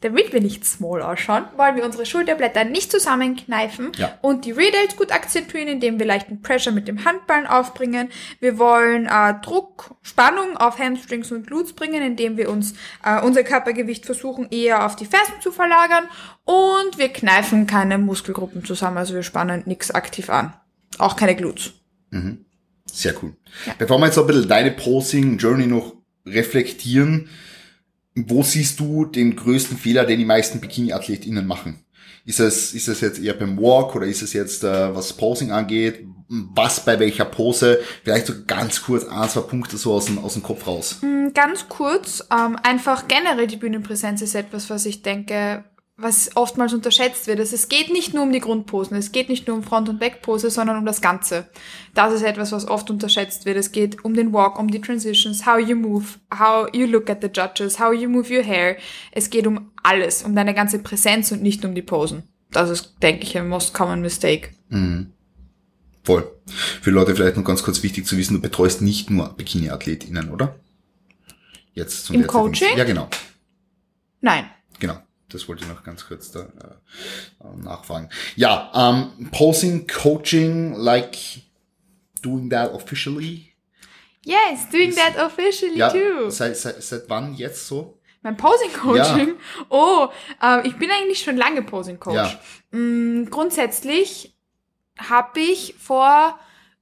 damit 0.00 0.32
wir 0.32 0.40
nicht 0.40 0.64
small 0.64 1.02
ausschauen, 1.02 1.44
wollen 1.56 1.74
wir 1.76 1.84
unsere 1.84 2.06
Schulterblätter 2.06 2.64
nicht 2.64 2.92
zusammenkneifen 2.92 3.90
Ja. 3.96 4.16
und 4.22 4.44
die 4.44 4.52
Rear-Delts 4.52 4.96
gut 4.96 5.10
akzentuieren, 5.12 5.68
indem 5.68 5.98
wir 5.98 6.06
leichten 6.06 6.40
Pressure 6.40 6.72
mit 6.72 6.86
dem 6.86 7.04
Handballen 7.04 7.46
aufbringen. 7.46 8.08
Wir 8.38 8.58
wollen 8.58 9.06
äh, 9.06 9.34
Druck, 9.42 9.96
Spannung 10.02 10.56
auf 10.56 10.78
Hamstrings 10.78 11.32
und 11.32 11.46
Glutes 11.46 11.72
bringen, 11.72 12.02
indem 12.02 12.36
wir 12.36 12.48
uns 12.50 12.74
äh, 13.04 13.20
unser 13.20 13.42
Körpergewicht 13.42 14.06
versuchen 14.06 14.48
eher 14.50 14.86
auf 14.86 14.94
die 14.94 15.06
Fersen 15.06 15.34
zu 15.40 15.50
verlagern 15.50 16.04
und 16.44 16.96
wir 16.98 17.08
kneifen 17.08 17.66
keine 17.66 17.98
Muskelgruppen 17.98 18.64
zusammen, 18.64 18.98
also 18.98 19.14
wir 19.14 19.22
spannen 19.24 19.64
nichts 19.66 19.90
aktiv 19.90 20.30
an. 20.30 20.52
Auch 20.98 21.16
keine 21.16 21.34
Glutes. 21.36 21.72
Sehr 22.90 23.14
cool. 23.22 23.34
Bevor 23.78 23.98
wir 23.98 24.06
jetzt 24.06 24.14
so 24.14 24.22
ein 24.22 24.26
bisschen 24.26 24.48
deine 24.48 24.70
Posing 24.70 25.38
Journey 25.38 25.66
noch 25.66 25.94
reflektieren, 26.24 27.28
wo 28.28 28.42
siehst 28.42 28.80
du 28.80 29.04
den 29.04 29.36
größten 29.36 29.76
Fehler, 29.76 30.04
den 30.04 30.18
die 30.18 30.24
meisten 30.24 30.60
Bikini-AthletInnen 30.60 31.46
machen? 31.46 31.84
Ist 32.24 32.40
es, 32.40 32.74
ist 32.74 32.88
es 32.88 33.00
jetzt 33.00 33.18
eher 33.20 33.34
beim 33.34 33.58
Walk 33.58 33.94
oder 33.96 34.06
ist 34.06 34.22
es 34.22 34.32
jetzt, 34.32 34.62
äh, 34.62 34.94
was 34.94 35.14
Posing 35.14 35.50
angeht? 35.50 36.04
Was 36.28 36.84
bei 36.84 36.98
welcher 36.98 37.24
Pose? 37.24 37.80
Vielleicht 38.04 38.26
so 38.26 38.34
ganz 38.46 38.82
kurz 38.82 39.04
ein, 39.04 39.28
zwei 39.30 39.40
Punkte 39.40 39.78
so 39.78 39.94
aus 39.94 40.06
dem, 40.06 40.18
aus 40.18 40.34
dem 40.34 40.42
Kopf 40.42 40.66
raus. 40.66 41.00
Ganz 41.32 41.68
kurz, 41.70 42.22
ähm, 42.30 42.58
einfach 42.62 43.08
generell 43.08 43.46
die 43.46 43.56
Bühnenpräsenz 43.56 44.20
ist 44.20 44.34
etwas, 44.34 44.68
was 44.68 44.84
ich 44.84 45.02
denke, 45.02 45.64
was 46.00 46.30
oftmals 46.36 46.72
unterschätzt 46.72 47.26
wird. 47.26 47.40
Also 47.40 47.56
es 47.56 47.68
geht 47.68 47.92
nicht 47.92 48.14
nur 48.14 48.22
um 48.22 48.32
die 48.32 48.38
Grundposen, 48.38 48.96
es 48.96 49.10
geht 49.10 49.28
nicht 49.28 49.48
nur 49.48 49.56
um 49.56 49.64
Front- 49.64 49.88
und 49.88 49.98
Backpose, 49.98 50.48
sondern 50.48 50.78
um 50.78 50.86
das 50.86 51.00
Ganze. 51.00 51.48
Das 51.92 52.14
ist 52.14 52.22
etwas, 52.22 52.52
was 52.52 52.68
oft 52.68 52.88
unterschätzt 52.88 53.46
wird. 53.46 53.56
Es 53.56 53.72
geht 53.72 54.04
um 54.04 54.14
den 54.14 54.32
Walk, 54.32 54.60
um 54.60 54.68
die 54.68 54.80
Transitions, 54.80 55.44
how 55.44 55.58
you 55.58 55.74
move, 55.74 56.06
how 56.32 56.68
you 56.72 56.86
look 56.86 57.10
at 57.10 57.20
the 57.20 57.28
judges, 57.28 57.80
how 57.80 57.92
you 57.92 58.08
move 58.08 58.32
your 58.32 58.44
hair. 58.44 58.76
Es 59.10 59.28
geht 59.28 59.46
um 59.48 59.72
alles, 59.82 60.22
um 60.22 60.36
deine 60.36 60.54
ganze 60.54 60.78
Präsenz 60.78 61.32
und 61.32 61.42
nicht 61.42 61.64
um 61.64 61.74
die 61.74 61.82
Posen. 61.82 62.22
Das 62.52 62.70
ist, 62.70 62.94
denke 63.02 63.24
ich, 63.24 63.36
ein 63.36 63.48
most 63.48 63.74
common 63.74 64.00
mistake. 64.00 64.50
Voll. 66.04 66.30
Für 66.46 66.90
Leute 66.92 67.16
vielleicht 67.16 67.36
noch 67.36 67.44
ganz 67.44 67.64
kurz 67.64 67.82
wichtig 67.82 68.06
zu 68.06 68.16
wissen, 68.16 68.34
du 68.34 68.40
betreust 68.40 68.82
nicht 68.82 69.10
nur 69.10 69.34
Bikini-AthletInnen, 69.36 70.30
oder? 70.30 70.54
Jetzt 71.74 72.06
zum 72.06 72.14
Im 72.14 72.26
Coaching? 72.28 72.76
Ja, 72.76 72.84
genau. 72.84 73.08
Nein. 74.20 74.44
Genau. 74.78 74.98
Das 75.30 75.46
wollte 75.48 75.64
ich 75.64 75.68
noch 75.68 75.84
ganz 75.84 76.06
kurz 76.06 76.30
da 76.30 76.40
äh, 76.40 76.44
äh, 77.44 77.56
nachfragen. 77.56 78.08
Ja, 78.36 78.70
ähm, 78.74 79.30
Posing, 79.30 79.86
Coaching, 79.86 80.74
like 80.74 81.18
doing 82.22 82.48
that 82.50 82.72
officially. 82.72 83.52
Yes, 84.24 84.68
doing 84.70 84.94
that 84.94 85.18
officially 85.18 85.76
Ja, 85.78 85.90
too. 85.90 86.30
seit, 86.30 86.56
seit, 86.56 86.82
seit 86.82 87.08
wann 87.08 87.34
jetzt 87.34 87.66
so? 87.66 87.98
Mein 88.22 88.36
Posing 88.36 88.72
Coaching. 88.72 89.34
Oh, 89.68 90.08
ähm, 90.42 90.60
ich 90.64 90.76
bin 90.76 90.90
eigentlich 90.90 91.20
schon 91.20 91.36
lange 91.36 91.62
Posing 91.62 92.00
Coach. 92.00 92.14
Ja. 92.14 92.78
Mm, 92.78 93.26
grundsätzlich 93.30 94.34
habe 94.98 95.40
ich 95.40 95.74
vor 95.78 96.38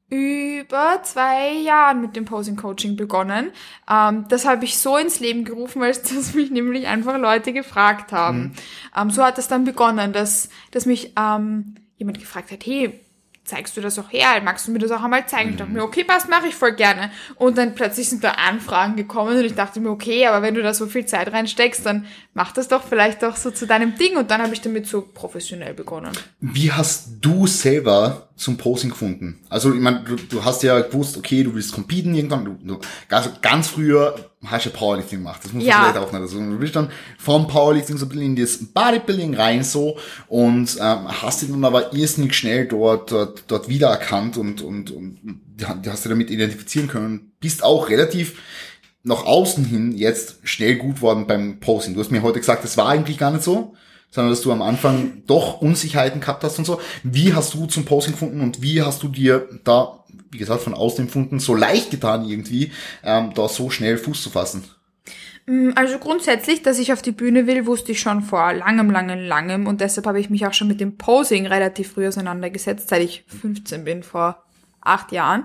über 0.09 1.01
zwei 1.03 1.53
Jahren 1.53 2.01
mit 2.01 2.15
dem 2.15 2.25
Posing 2.27 2.57
Coaching 2.57 2.97
begonnen. 2.97 3.51
Ähm, 3.91 4.27
das 4.29 4.47
habe 4.47 4.65
ich 4.65 4.79
so 4.79 4.97
ins 4.97 5.19
Leben 5.19 5.45
gerufen, 5.45 5.81
weil 5.81 5.91
es 5.91 6.03
das 6.15 6.35
mich 6.35 6.51
nämlich 6.51 6.87
einfach 6.87 7.19
Leute 7.19 7.53
gefragt 7.53 8.13
haben. 8.13 8.55
Ähm, 8.97 9.11
so 9.11 9.25
hat 9.25 9.39
es 9.39 9.49
dann 9.49 9.65
begonnen, 9.65 10.13
dass, 10.13 10.49
dass 10.71 10.87
mich 10.87 11.13
ähm, 11.19 11.75
jemand 11.97 12.21
gefragt 12.21 12.53
hat, 12.53 12.65
hey, 12.65 13.01
zeigst 13.47 13.77
du 13.77 13.81
das 13.81 13.99
auch 13.99 14.13
her? 14.13 14.41
Magst 14.45 14.67
du 14.67 14.73
mir 14.73 14.79
das 14.79 14.91
auch 14.91 15.03
einmal 15.03 15.27
zeigen? 15.27 15.51
Ich 15.51 15.57
dachte 15.57 15.73
mir, 15.73 15.83
okay, 15.83 16.05
passt, 16.05 16.29
mache 16.29 16.49
ich 16.49 16.55
voll 16.55 16.73
gerne. 16.73 17.11
Und 17.37 17.57
dann 17.57 17.75
plötzlich 17.75 18.09
sind 18.09 18.25
da 18.25 18.33
Anfragen 18.33 18.97
gekommen 18.97 19.39
und 19.39 19.45
ich 19.45 19.55
dachte 19.55 19.81
mir, 19.81 19.91
okay, 19.91 20.27
aber 20.27 20.43
wenn 20.43 20.55
du 20.55 20.63
da 20.63 20.75
so 20.75 20.87
viel 20.87 21.07
Zeit 21.07 21.33
reinsteckst, 21.33 21.87
dann 21.87 22.07
mach 22.35 22.53
das 22.53 22.69
doch 22.69 22.83
vielleicht 22.85 23.25
auch 23.25 23.37
so 23.37 23.51
zu 23.51 23.67
deinem 23.67 23.97
Ding. 23.97 24.17
Und 24.17 24.31
dann 24.31 24.43
habe 24.43 24.53
ich 24.53 24.61
damit 24.61 24.87
so 24.87 25.03
professionell 25.03 25.75
begonnen. 25.75 26.13
Wie 26.41 26.73
hast 26.73 27.09
du 27.21 27.47
selber 27.47 28.29
zum 28.37 28.57
Posing 28.57 28.91
gefunden? 28.91 29.41
Also, 29.49 29.73
ich 29.73 29.81
meine, 29.81 30.01
du, 30.01 30.17
du 30.17 30.45
hast 30.45 30.63
ja 30.63 30.81
gewusst, 30.81 31.17
okay, 31.17 31.43
du 31.45 31.55
willst 31.55 31.73
competen 31.73 32.15
irgendwann. 32.15 32.45
Du, 32.45 32.59
du, 32.63 32.81
ganz, 33.09 33.31
ganz 33.41 33.69
früher 33.69 34.15
hast 34.45 34.67
du 34.67 34.71
Powerlifting 34.71 35.19
gemacht. 35.19 35.41
Das 35.43 35.53
muss 35.53 35.63
man 35.65 35.69
Ja. 35.69 35.83
vielleicht 35.93 35.99
auch 35.99 36.13
nicht. 36.13 36.21
Also, 36.21 36.39
du 36.39 36.59
bist 36.59 36.77
dann 36.77 36.91
vom 37.19 37.49
Powerlifting 37.49 37.97
so 37.97 38.07
ein 38.07 38.09
bisschen 38.11 38.25
in 38.25 38.37
das 38.37 38.59
Bodybuilding 38.59 39.35
rein 39.35 39.65
so 39.65 39.99
und 40.29 40.77
ähm, 40.81 41.09
hast 41.23 41.43
dich 41.43 41.51
dann 41.51 41.65
aber 41.65 41.93
irrsinnig 41.95 42.35
schnell 42.35 42.67
dort, 42.67 43.11
dort, 43.11 43.45
dort 43.49 43.69
wiedererkannt 43.69 44.37
und, 44.37 44.61
und, 44.63 44.91
und 44.91 45.19
die 45.57 45.91
hast 45.91 46.05
du 46.05 46.09
damit 46.09 46.31
identifizieren 46.31 46.89
können. 46.89 47.33
Bist 47.41 47.65
auch 47.65 47.89
relativ 47.89 48.39
nach 49.03 49.25
außen 49.25 49.65
hin 49.65 49.93
jetzt 49.97 50.39
schnell 50.43 50.77
gut 50.77 51.01
worden 51.01 51.27
beim 51.27 51.61
Posing. 51.61 51.95
Du 51.95 52.01
hast 52.01 52.11
mir 52.11 52.23
heute 52.23 52.41
gesagt, 52.41 52.65
das 52.65 52.77
war 52.77 52.89
eigentlich 52.89 53.19
gar 53.19 53.31
nicht 53.31 53.45
so. 53.45 53.75
Sondern 54.17 54.33
dass 54.33 54.41
du 54.41 54.51
am 54.51 54.63
Anfang 54.63 55.23
doch 55.27 55.61
Unsicherheiten 55.61 56.23
gehabt 56.23 56.43
hast 56.43 56.59
und 56.59 56.65
so. 56.65 56.81
Wie 57.03 57.35
hast 57.35 57.53
du 57.53 57.67
zum 57.67 57.85
Posing 57.85 58.13
gefunden 58.13 58.41
und 58.41 58.63
wie 58.63 58.81
hast 58.81 59.03
du 59.03 59.09
dir 59.09 59.47
da, 59.63 60.05
wie 60.31 60.39
gesagt, 60.39 60.63
von 60.63 60.73
außen 60.73 61.05
empfunden, 61.05 61.39
so 61.39 61.55
leicht 61.55 61.91
getan 61.91 62.25
irgendwie, 62.25 62.73
ähm, 63.05 63.33
da 63.35 63.47
so 63.47 63.69
schnell 63.69 63.99
Fuß 63.99 64.23
zu 64.23 64.31
fassen? 64.31 64.65
Mm, 65.45 65.73
Also 65.77 65.99
grundsätzlich, 65.99 66.63
dass 66.63 66.79
ich 66.79 66.95
auf 66.95 67.03
die 67.03 67.13
Bühne 67.13 67.47
will, 67.47 67.67
wusste 67.67 67.93
ich 67.93 68.01
schon 68.01 68.23
vor 68.23 68.55
langem, 68.55 68.91
langem, 68.91 69.21
langem 69.21 69.67
und 69.67 69.83
deshalb 69.83 70.07
habe 70.07 70.19
ich 70.19 70.31
mich 70.31 70.47
auch 70.47 70.55
schon 70.55 70.69
mit 70.69 70.81
dem 70.81 70.97
Posing 70.97 71.47
relativ 71.47 71.93
früh 71.93 72.09
auseinandergesetzt, 72.09 72.89
seit 72.89 73.03
ich 73.03 73.23
15 73.29 73.85
bin, 73.85 74.03
vor 74.03 74.43
acht 74.81 75.13
Jahren, 75.13 75.45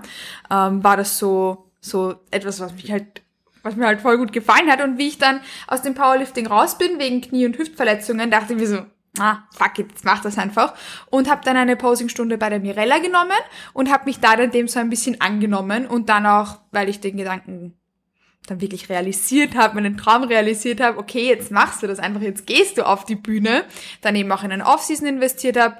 ähm, 0.50 0.82
war 0.82 0.96
das 0.96 1.18
so, 1.18 1.66
so 1.82 2.14
etwas, 2.30 2.58
was 2.58 2.72
mich 2.72 2.90
halt, 2.90 3.20
was 3.62 3.76
mir 3.76 3.86
halt 3.86 4.00
voll 4.00 4.18
gut 4.18 4.32
gefallen 4.32 4.70
hat 4.70 4.82
und 4.82 4.98
wie 4.98 5.08
ich 5.08 5.18
dann 5.18 5.40
aus 5.66 5.82
dem 5.82 5.94
Powerlifting 5.94 6.46
raus 6.46 6.78
bin, 6.78 6.98
wegen 6.98 7.20
Knie- 7.20 7.46
und 7.46 7.58
Hüftverletzungen, 7.58 8.30
dachte 8.30 8.54
ich 8.54 8.58
mir 8.58 8.66
so, 8.66 8.82
ah, 9.18 9.38
fuck 9.52 9.78
it, 9.78 9.88
mach 10.04 10.20
das 10.22 10.38
einfach. 10.38 10.74
Und 11.10 11.30
habe 11.30 11.42
dann 11.44 11.56
eine 11.56 11.76
Posingstunde 11.76 12.38
bei 12.38 12.50
der 12.50 12.60
Mirella 12.60 12.98
genommen 12.98 13.30
und 13.72 13.90
habe 13.90 14.06
mich 14.06 14.20
da 14.20 14.36
dann 14.36 14.50
dem 14.50 14.68
so 14.68 14.80
ein 14.80 14.90
bisschen 14.90 15.20
angenommen 15.20 15.86
und 15.86 16.08
dann 16.08 16.26
auch, 16.26 16.60
weil 16.70 16.88
ich 16.88 17.00
den 17.00 17.16
Gedanken 17.16 17.78
dann 18.46 18.60
wirklich 18.60 18.88
realisiert 18.88 19.54
habe, 19.54 19.76
meinen 19.76 19.96
Traum 19.96 20.24
realisiert 20.24 20.80
habe, 20.80 20.98
okay, 20.98 21.28
jetzt 21.28 21.52
machst 21.52 21.82
du 21.82 21.86
das 21.86 22.00
einfach, 22.00 22.20
jetzt 22.20 22.46
gehst 22.46 22.76
du 22.76 22.86
auf 22.86 23.04
die 23.04 23.14
Bühne, 23.14 23.64
dann 24.00 24.16
eben 24.16 24.32
auch 24.32 24.42
in 24.42 24.50
einen 24.50 24.62
Offseason 24.62 25.06
investiert 25.06 25.56
habe, 25.56 25.76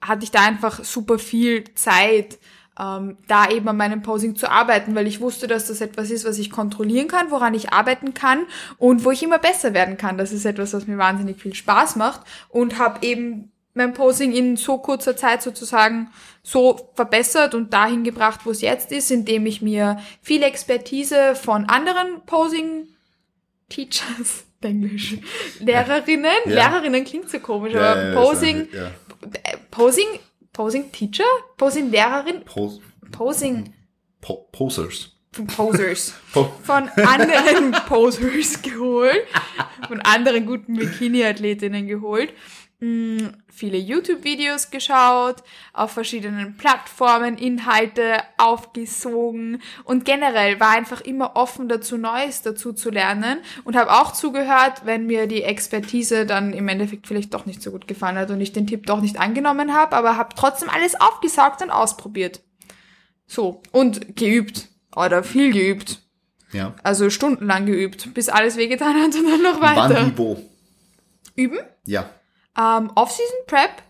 hatte 0.00 0.24
ich 0.24 0.32
da 0.32 0.44
einfach 0.44 0.82
super 0.82 1.18
viel 1.18 1.64
Zeit, 1.74 2.38
ähm, 2.78 3.16
da 3.28 3.48
eben 3.48 3.68
an 3.68 3.76
meinem 3.76 4.02
Posing 4.02 4.34
zu 4.36 4.50
arbeiten, 4.50 4.94
weil 4.94 5.06
ich 5.06 5.20
wusste, 5.20 5.46
dass 5.46 5.66
das 5.66 5.80
etwas 5.80 6.10
ist, 6.10 6.24
was 6.24 6.38
ich 6.38 6.50
kontrollieren 6.50 7.08
kann, 7.08 7.30
woran 7.30 7.54
ich 7.54 7.72
arbeiten 7.72 8.14
kann 8.14 8.46
und 8.78 9.04
wo 9.04 9.10
ich 9.10 9.22
immer 9.22 9.38
besser 9.38 9.74
werden 9.74 9.96
kann. 9.96 10.18
Das 10.18 10.32
ist 10.32 10.44
etwas, 10.44 10.72
was 10.72 10.86
mir 10.86 10.98
wahnsinnig 10.98 11.40
viel 11.40 11.54
Spaß 11.54 11.96
macht 11.96 12.20
und 12.48 12.78
habe 12.78 13.06
eben 13.06 13.52
mein 13.74 13.92
Posing 13.92 14.32
in 14.32 14.56
so 14.56 14.78
kurzer 14.78 15.16
Zeit 15.16 15.42
sozusagen 15.42 16.10
so 16.42 16.90
verbessert 16.94 17.54
und 17.54 17.72
dahin 17.72 18.04
gebracht, 18.04 18.40
wo 18.44 18.50
es 18.50 18.60
jetzt 18.60 18.92
ist, 18.92 19.10
indem 19.10 19.46
ich 19.46 19.62
mir 19.62 19.98
viel 20.22 20.42
Expertise 20.42 21.34
von 21.34 21.66
anderen 21.66 22.22
Posing 22.26 22.86
Teachers, 23.68 24.44
Englisch, 24.60 25.16
Lehrerinnen, 25.60 26.30
Ja. 26.46 26.68
Lehrerinnen 26.68 27.04
klingt 27.04 27.30
so 27.30 27.38
komisch, 27.40 27.74
aber 27.74 28.14
Posing, 28.14 28.68
Ja, 28.72 28.86
äh, 29.42 29.56
Posing, 29.70 30.06
Posing 30.54 30.90
Teacher, 30.92 31.24
Posing 31.58 31.90
Lehrerin, 31.90 32.44
Pos 32.44 32.80
Posing 33.10 33.74
po 34.22 34.48
Posers. 34.52 35.10
Posers. 35.56 36.14
Po 36.32 36.44
von 36.62 36.88
anderen 36.88 37.72
Posers 37.88 38.62
geholt, 38.62 39.26
von 39.88 40.00
anderen 40.00 40.46
guten 40.46 40.76
Bikini-Athletinnen 40.76 41.88
geholt, 41.88 42.32
viele 43.48 43.78
YouTube-Videos 43.78 44.70
geschaut, 44.70 45.36
auf 45.72 45.92
verschiedenen 45.92 46.56
Plattformen 46.56 47.38
Inhalte 47.38 48.18
aufgesogen 48.38 49.62
und 49.84 50.04
generell 50.04 50.58
war 50.60 50.70
einfach 50.70 51.00
immer 51.00 51.36
offen 51.36 51.68
dazu, 51.68 51.96
Neues 51.96 52.42
dazu 52.42 52.72
zu 52.72 52.90
lernen 52.90 53.38
und 53.64 53.76
habe 53.76 53.92
auch 53.92 54.12
zugehört, 54.12 54.82
wenn 54.84 55.06
mir 55.06 55.26
die 55.26 55.42
Expertise 55.42 56.26
dann 56.26 56.52
im 56.52 56.68
Endeffekt 56.68 57.06
vielleicht 57.06 57.34
doch 57.34 57.46
nicht 57.46 57.62
so 57.62 57.70
gut 57.70 57.86
gefallen 57.86 58.16
hat 58.16 58.30
und 58.30 58.40
ich 58.40 58.52
den 58.52 58.66
Tipp 58.66 58.86
doch 58.86 59.00
nicht 59.00 59.18
angenommen 59.18 59.74
habe, 59.74 59.96
aber 59.96 60.16
habe 60.16 60.34
trotzdem 60.36 60.68
alles 60.68 61.00
aufgesaugt 61.00 61.62
und 61.62 61.70
ausprobiert. 61.70 62.40
So, 63.26 63.62
und 63.72 64.16
geübt. 64.16 64.68
Oder 64.96 65.24
viel 65.24 65.52
geübt. 65.52 66.00
ja. 66.52 66.74
Also 66.82 67.10
stundenlang 67.10 67.66
geübt, 67.66 68.14
bis 68.14 68.28
alles 68.28 68.56
wehgetan 68.56 68.94
hat 68.94 69.14
und 69.14 69.28
dann 69.28 69.42
noch 69.42 69.60
weiter. 69.60 69.94
Wann, 69.94 70.12
wie, 70.12 70.18
wo? 70.18 70.50
Üben. 71.34 71.58
Ja. 71.84 72.08
Ähm, 72.58 72.90
Off-Season 72.94 73.46
Prep 73.46 73.82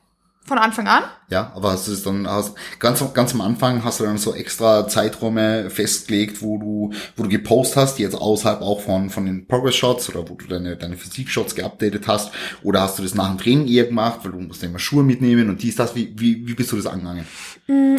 von 0.46 0.58
Anfang 0.58 0.86
an. 0.86 1.04
Ja, 1.30 1.52
aber 1.54 1.72
hast 1.72 1.88
du 1.88 1.92
es 1.92 2.02
dann, 2.02 2.28
hast, 2.28 2.54
ganz, 2.78 3.02
ganz 3.14 3.32
am 3.32 3.40
Anfang 3.40 3.82
hast 3.82 4.00
du 4.00 4.04
dann 4.04 4.18
so 4.18 4.34
extra 4.34 4.86
Zeiträume 4.86 5.70
festgelegt, 5.70 6.42
wo 6.42 6.58
du, 6.58 6.92
wo 7.16 7.22
du 7.22 7.28
gepostet 7.30 7.76
hast, 7.78 7.94
die 7.98 8.02
jetzt 8.02 8.14
außerhalb 8.14 8.60
auch 8.60 8.80
von, 8.80 9.08
von 9.08 9.24
den 9.24 9.46
Progress 9.48 9.76
Shots 9.76 10.10
oder 10.10 10.28
wo 10.28 10.34
du 10.34 10.46
deine, 10.46 10.76
deine 10.76 10.96
Physik 10.96 11.30
Shots 11.30 11.54
geupdatet 11.54 12.06
hast, 12.06 12.30
oder 12.62 12.82
hast 12.82 12.98
du 12.98 13.02
das 13.02 13.14
nach 13.14 13.28
dem 13.28 13.38
Training 13.38 13.68
eher 13.68 13.86
gemacht, 13.86 14.20
weil 14.22 14.32
du 14.32 14.40
musst 14.40 14.62
ja 14.62 14.68
immer 14.68 14.78
Schuhe 14.78 15.02
mitnehmen 15.02 15.48
und 15.48 15.62
dies, 15.62 15.76
das, 15.76 15.94
wie, 15.94 16.12
wie, 16.18 16.46
wie 16.46 16.54
bist 16.54 16.70
du 16.72 16.76
das 16.76 16.86
angegangen? 16.86 17.26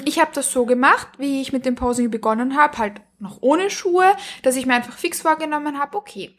Ich 0.05 0.19
habe 0.19 0.31
das 0.33 0.51
so 0.51 0.65
gemacht, 0.65 1.07
wie 1.17 1.41
ich 1.41 1.51
mit 1.51 1.65
dem 1.65 1.73
Posing 1.73 2.11
begonnen 2.11 2.55
habe, 2.55 2.77
halt 2.77 3.01
noch 3.17 3.39
ohne 3.41 3.71
Schuhe, 3.71 4.13
dass 4.43 4.55
ich 4.55 4.67
mir 4.67 4.75
einfach 4.75 4.97
fix 4.97 5.21
vorgenommen 5.21 5.79
habe, 5.79 5.97
okay, 5.97 6.35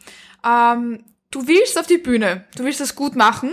ähm, 0.47 1.02
du 1.33 1.49
willst 1.49 1.78
auf 1.78 1.88
die 1.88 1.99
Bühne, 1.99 2.45
du 2.56 2.64
willst 2.64 2.80
das 2.80 2.95
gut 2.95 3.16
machen, 3.16 3.52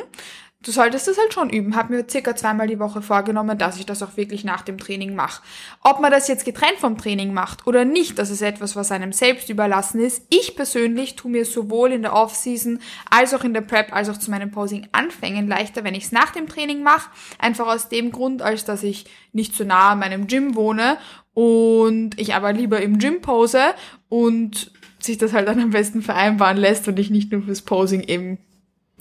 du 0.64 0.72
solltest 0.72 1.08
das 1.08 1.18
halt 1.18 1.34
schon 1.34 1.50
üben. 1.50 1.76
Hab 1.76 1.90
mir 1.90 2.06
circa 2.10 2.36
zweimal 2.36 2.68
die 2.68 2.80
Woche 2.80 3.02
vorgenommen, 3.02 3.58
dass 3.58 3.78
ich 3.78 3.86
das 3.86 4.02
auch 4.02 4.18
wirklich 4.18 4.44
nach 4.44 4.62
dem 4.62 4.78
Training 4.78 5.14
mache. 5.14 5.44
Ob 5.82 6.00
man 6.00 6.12
das 6.12 6.28
jetzt 6.28 6.46
getrennt 6.46 6.78
vom 6.80 6.98
Training 6.98 7.34
macht 7.34 7.68
oder 7.68 7.86
nicht, 7.86 8.18
das 8.18 8.30
ist 8.30 8.42
etwas, 8.42 8.76
was 8.76 8.92
einem 8.92 9.12
selbst 9.12 9.50
überlassen 9.50 10.00
ist. 10.00 10.26
Ich 10.30 10.56
persönlich 10.56 11.16
tue 11.16 11.32
mir 11.32 11.46
sowohl 11.46 11.92
in 11.92 12.02
der 12.02 12.14
Off-Season 12.14 12.80
als 13.10 13.34
auch 13.34 13.44
in 13.44 13.54
der 13.54 13.62
Prep 13.62 13.94
als 13.94 14.10
auch 14.10 14.18
zu 14.18 14.32
meinen 14.32 14.52
Posing-Anfängen 14.52 15.48
leichter, 15.48 15.84
wenn 15.84 15.96
ich 15.96 16.06
es 16.06 16.12
nach 16.12 16.32
dem 16.32 16.48
Training 16.48 16.82
mache. 16.82 17.10
Einfach 17.38 17.68
aus 17.68 17.90
dem 17.90 18.12
Grund, 18.12 18.42
als 18.42 18.66
dass 18.66 18.84
ich 18.84 19.06
nicht 19.34 19.56
so 19.56 19.66
nah 19.66 19.92
an 19.92 20.00
meinem 20.00 20.28
Gym 20.28 20.56
wohne 20.56 20.98
und 21.34 22.20
ich 22.20 22.36
aber 22.36 22.54
lieber 22.54 22.82
im 22.82 23.00
Gym 23.00 23.22
pose 23.22 23.74
und 24.08 24.72
sich 25.00 25.18
das 25.18 25.34
halt 25.34 25.50
dann 25.50 25.60
am 25.60 25.72
besten 25.72 26.02
vereinbaren 26.02 26.58
lässt 26.58 26.88
und 26.88 26.98
ich 26.98 27.10
nicht 27.10 27.32
nur 27.32 27.42
fürs 27.42 27.64
Posing 27.64 28.02
eben 28.04 28.38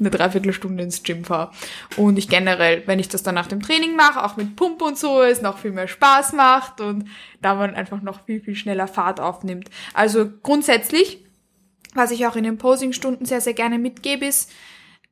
eine 0.02 0.10
Dreiviertelstunde 0.10 0.82
ins 0.82 1.02
Gym 1.02 1.24
fahre. 1.24 1.52
Und 1.96 2.18
ich 2.18 2.28
generell, 2.28 2.82
wenn 2.86 2.98
ich 2.98 3.08
das 3.08 3.22
dann 3.22 3.34
nach 3.34 3.46
dem 3.46 3.62
Training 3.62 3.96
mache, 3.96 4.22
auch 4.22 4.36
mit 4.36 4.56
Pump 4.56 4.82
und 4.82 4.98
so, 4.98 5.22
es 5.22 5.42
noch 5.42 5.58
viel 5.58 5.72
mehr 5.72 5.88
Spaß 5.88 6.34
macht 6.34 6.80
und 6.80 7.08
da 7.40 7.54
man 7.54 7.74
einfach 7.74 8.02
noch 8.02 8.24
viel, 8.24 8.40
viel 8.40 8.54
schneller 8.54 8.88
Fahrt 8.88 9.20
aufnimmt. 9.20 9.70
Also 9.94 10.30
grundsätzlich, 10.42 11.24
was 11.94 12.10
ich 12.10 12.26
auch 12.26 12.36
in 12.36 12.44
den 12.44 12.58
Posing-Stunden 12.58 13.24
sehr, 13.24 13.40
sehr 13.40 13.54
gerne 13.54 13.78
mitgebe, 13.78 14.26
ist, 14.26 14.50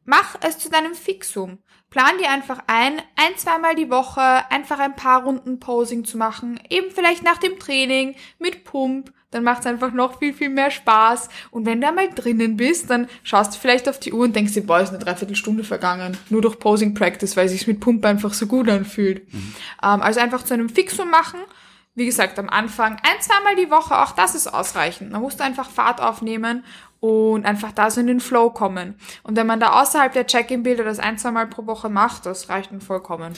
mach 0.05 0.37
es 0.41 0.59
zu 0.59 0.71
deinem 0.71 0.95
Fixum. 0.95 1.59
Plan 1.91 2.19
dir 2.19 2.31
einfach 2.31 2.61
ein, 2.69 2.99
ein, 3.17 3.37
zweimal 3.37 3.75
die 3.75 3.91
Woche 3.91 4.21
einfach 4.51 4.79
ein 4.79 4.95
paar 4.95 5.25
Runden 5.25 5.59
Posing 5.59 6.05
zu 6.05 6.19
machen. 6.19 6.61
Eben 6.71 6.93
vielleicht 6.93 7.25
nach 7.25 7.39
dem 7.39 7.59
Training 7.59 8.15
mit 8.39 8.63
Pump. 8.63 9.13
Dann 9.33 9.45
macht 9.45 9.61
es 9.61 9.67
einfach 9.67 9.93
noch 9.93 10.19
viel, 10.19 10.33
viel 10.33 10.51
mehr 10.51 10.71
Spaß. 10.71 11.29
Und 11.51 11.67
wenn 11.67 11.81
du 11.81 11.89
einmal 11.89 12.09
drinnen 12.11 12.57
bist, 12.57 12.91
dann 12.91 13.09
schaust 13.25 13.55
du 13.55 13.59
vielleicht 13.59 13.89
auf 13.89 13.99
die 13.99 14.13
Uhr 14.13 14.25
und 14.25 14.35
denkst 14.35 14.55
dir, 14.55 14.67
boah, 14.67 14.81
ist 14.81 14.91
eine 14.91 14.99
Dreiviertelstunde 14.99 15.65
vergangen. 15.65 16.17
Nur 16.31 16.43
durch 16.43 16.59
Posing 16.59 16.95
Practice, 16.95 17.37
weil 17.37 17.47
es 17.47 17.53
sich 17.53 17.67
mit 17.67 17.81
Pump 17.81 18.05
einfach 18.05 18.35
so 18.35 18.47
gut 18.47 18.69
anfühlt. 18.69 19.23
Ähm, 19.83 20.01
also 20.01 20.21
einfach 20.21 20.45
zu 20.45 20.55
einem 20.55 20.69
Fixum 20.69 21.11
machen. 21.11 21.41
Wie 21.95 22.07
gesagt, 22.07 22.39
am 22.39 22.49
Anfang 22.49 22.97
ein, 23.03 23.21
zweimal 23.21 23.57
die 23.57 23.71
Woche, 23.71 23.99
auch 23.99 24.13
das 24.13 24.35
ist 24.35 24.47
ausreichend. 24.47 25.11
Man 25.11 25.23
muss 25.23 25.41
einfach 25.41 25.69
Fahrt 25.69 26.01
aufnehmen 26.01 26.65
und 27.01 27.45
einfach 27.45 27.73
da 27.73 27.91
so 27.91 28.01
in 28.01 28.07
den 28.07 28.21
Flow 28.21 28.51
kommen. 28.51 28.95
Und 29.25 29.37
wenn 29.37 29.47
man 29.47 29.59
da 29.59 29.81
außerhalb 29.81 30.13
der 30.13 30.27
Check-in-Bilder 30.27 30.85
das 30.85 31.01
ein, 31.01 31.19
zweimal 31.19 31.49
pro 31.49 31.67
Woche 31.67 31.89
macht, 31.89 32.27
das 32.27 32.49
reicht 32.49 32.71
dann 32.71 32.81
vollkommen. 32.81 33.33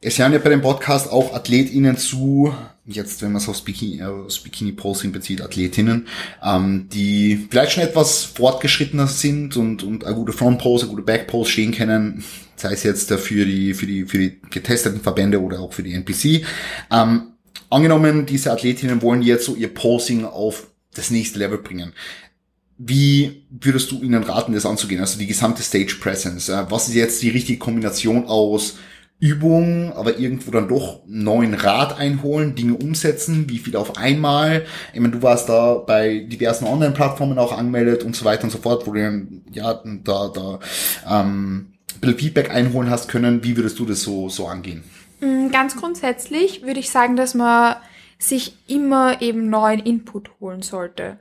Es 0.00 0.18
hören 0.18 0.32
ja 0.32 0.38
bei 0.38 0.50
dem 0.50 0.60
Podcast 0.60 1.10
auch 1.10 1.34
AthletInnen 1.34 1.96
zu, 1.96 2.54
jetzt 2.84 3.22
wenn 3.22 3.32
man 3.32 3.40
es 3.40 3.48
aufs 3.48 3.62
Bikini, 3.62 4.00
äh, 4.00 4.04
aufs 4.04 4.40
Bikini-Posing 4.40 5.12
bezieht, 5.12 5.40
Athletinnen, 5.40 6.08
ähm, 6.42 6.88
die 6.92 7.46
vielleicht 7.50 7.72
schon 7.72 7.84
etwas 7.84 8.24
fortgeschrittener 8.24 9.06
sind 9.06 9.56
und, 9.56 9.82
und 9.82 10.04
eine 10.04 10.14
gute 10.14 10.32
Front-Pose, 10.32 10.84
eine 10.84 10.90
gute 10.90 11.04
Back-Pose 11.04 11.50
stehen 11.50 11.72
können, 11.72 12.22
sei 12.56 12.72
es 12.72 12.82
jetzt 12.82 13.10
äh, 13.10 13.18
für 13.18 13.46
die, 13.46 13.72
für 13.72 13.86
die, 13.86 14.04
für 14.04 14.18
die 14.18 14.40
getesteten 14.50 15.00
Verbände 15.00 15.40
oder 15.40 15.60
auch 15.60 15.72
für 15.72 15.82
die 15.82 15.94
NPC. 15.94 16.46
Ähm, 16.90 17.33
angenommen, 17.74 18.26
diese 18.26 18.52
Athletinnen 18.52 19.02
wollen 19.02 19.22
jetzt 19.22 19.44
so 19.44 19.54
ihr 19.54 19.72
Posing 19.72 20.24
auf 20.24 20.68
das 20.94 21.10
nächste 21.10 21.38
Level 21.38 21.58
bringen. 21.58 21.92
Wie 22.78 23.44
würdest 23.50 23.90
du 23.90 24.02
ihnen 24.02 24.22
raten, 24.22 24.52
das 24.52 24.66
anzugehen? 24.66 25.00
Also 25.00 25.18
die 25.18 25.26
gesamte 25.26 25.62
Stage 25.62 25.96
Presence. 26.00 26.50
Was 26.68 26.88
ist 26.88 26.94
jetzt 26.94 27.22
die 27.22 27.30
richtige 27.30 27.58
Kombination 27.58 28.26
aus 28.26 28.76
Übung, 29.20 29.92
aber 29.92 30.18
irgendwo 30.18 30.50
dann 30.50 30.68
doch 30.68 31.00
neuen 31.06 31.54
Rat 31.54 31.98
einholen, 31.98 32.56
Dinge 32.56 32.74
umsetzen, 32.74 33.48
wie 33.48 33.58
viel 33.58 33.76
auf 33.76 33.96
einmal. 33.96 34.66
Ich 34.92 35.00
meine, 35.00 35.14
du 35.14 35.22
warst 35.22 35.48
da 35.48 35.74
bei 35.74 36.18
diversen 36.18 36.66
Online-Plattformen 36.66 37.38
auch 37.38 37.56
angemeldet 37.56 38.02
und 38.02 38.16
so 38.16 38.24
weiter 38.24 38.44
und 38.44 38.50
so 38.50 38.58
fort, 38.58 38.86
wo 38.86 38.92
du 38.92 39.00
dann, 39.00 39.42
ja, 39.52 39.80
da, 40.02 40.28
da 40.28 40.58
ähm, 41.08 41.72
ein 41.94 42.00
bisschen 42.00 42.18
Feedback 42.18 42.50
einholen 42.50 42.90
hast 42.90 43.08
können. 43.08 43.44
Wie 43.44 43.56
würdest 43.56 43.78
du 43.78 43.86
das 43.86 44.02
so, 44.02 44.28
so 44.28 44.46
angehen? 44.46 44.82
Mm, 45.20 45.48
Ganz 45.50 45.76
grundsätzlich 45.76 46.62
würde 46.62 46.80
ich 46.80 46.90
sagen, 46.90 47.16
dass 47.16 47.34
man 47.34 47.76
sich 48.18 48.56
immer 48.68 49.20
eben 49.22 49.50
neuen 49.50 49.80
Input 49.80 50.30
holen 50.40 50.62
sollte. 50.62 51.18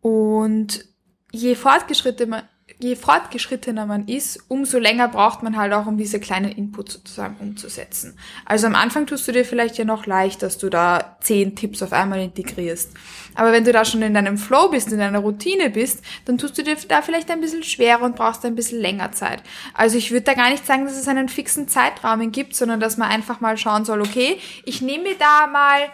Und 0.00 0.84
je 1.32 1.54
fortgeschrittener, 1.54 2.44
je 2.78 2.96
fortgeschrittener 2.96 3.86
man 3.86 4.08
ist, 4.08 4.40
umso 4.48 4.78
länger 4.78 5.08
braucht 5.08 5.42
man 5.42 5.56
halt 5.56 5.72
auch, 5.72 5.86
um 5.86 5.98
diese 5.98 6.18
kleinen 6.18 6.50
Inputs 6.50 6.94
sozusagen 6.94 7.36
umzusetzen. 7.38 8.18
Also 8.46 8.66
am 8.66 8.74
Anfang 8.74 9.06
tust 9.06 9.28
du 9.28 9.32
dir 9.32 9.44
vielleicht 9.44 9.76
ja 9.76 9.84
noch 9.84 10.06
leicht, 10.06 10.42
dass 10.42 10.58
du 10.58 10.70
da 10.70 11.18
zehn 11.20 11.54
Tipps 11.56 11.82
auf 11.82 11.92
einmal 11.92 12.20
integrierst. 12.20 12.92
Aber 13.40 13.52
wenn 13.52 13.64
du 13.64 13.72
da 13.72 13.86
schon 13.86 14.02
in 14.02 14.12
deinem 14.12 14.36
Flow 14.36 14.68
bist, 14.68 14.92
in 14.92 14.98
deiner 14.98 15.20
Routine 15.20 15.70
bist, 15.70 16.04
dann 16.26 16.36
tust 16.36 16.58
du 16.58 16.62
dir 16.62 16.76
da 16.88 17.00
vielleicht 17.00 17.30
ein 17.30 17.40
bisschen 17.40 17.62
schwerer 17.62 18.02
und 18.02 18.14
brauchst 18.14 18.44
ein 18.44 18.54
bisschen 18.54 18.82
länger 18.82 19.12
Zeit. 19.12 19.42
Also 19.72 19.96
ich 19.96 20.10
würde 20.10 20.24
da 20.24 20.34
gar 20.34 20.50
nicht 20.50 20.66
sagen, 20.66 20.84
dass 20.84 20.94
es 20.94 21.08
einen 21.08 21.30
fixen 21.30 21.66
Zeitrahmen 21.66 22.32
gibt, 22.32 22.54
sondern 22.54 22.80
dass 22.80 22.98
man 22.98 23.08
einfach 23.08 23.40
mal 23.40 23.56
schauen 23.56 23.86
soll, 23.86 24.02
okay, 24.02 24.38
ich 24.66 24.82
nehme 24.82 25.04
mir 25.04 25.14
da 25.18 25.46
mal 25.46 25.88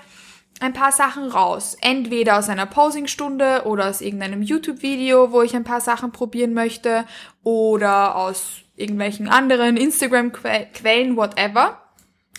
ein 0.58 0.72
paar 0.72 0.90
Sachen 0.90 1.28
raus. 1.28 1.76
Entweder 1.80 2.36
aus 2.36 2.48
einer 2.48 2.66
Posingstunde 2.66 3.62
oder 3.64 3.90
aus 3.90 4.00
irgendeinem 4.00 4.42
YouTube-Video, 4.42 5.30
wo 5.30 5.42
ich 5.42 5.54
ein 5.54 5.62
paar 5.62 5.80
Sachen 5.80 6.10
probieren 6.10 6.52
möchte 6.52 7.04
oder 7.44 8.16
aus 8.16 8.62
irgendwelchen 8.74 9.28
anderen 9.28 9.76
Instagram-Quellen, 9.76 11.16
whatever. 11.16 11.80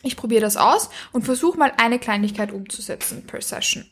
Ich 0.04 0.16
probiere 0.16 0.42
das 0.42 0.58
aus 0.58 0.90
und 1.12 1.26
versuche 1.26 1.58
mal 1.58 1.74
eine 1.78 2.00
Kleinigkeit 2.00 2.52
umzusetzen 2.52 3.26
per 3.26 3.42
Session. 3.42 3.86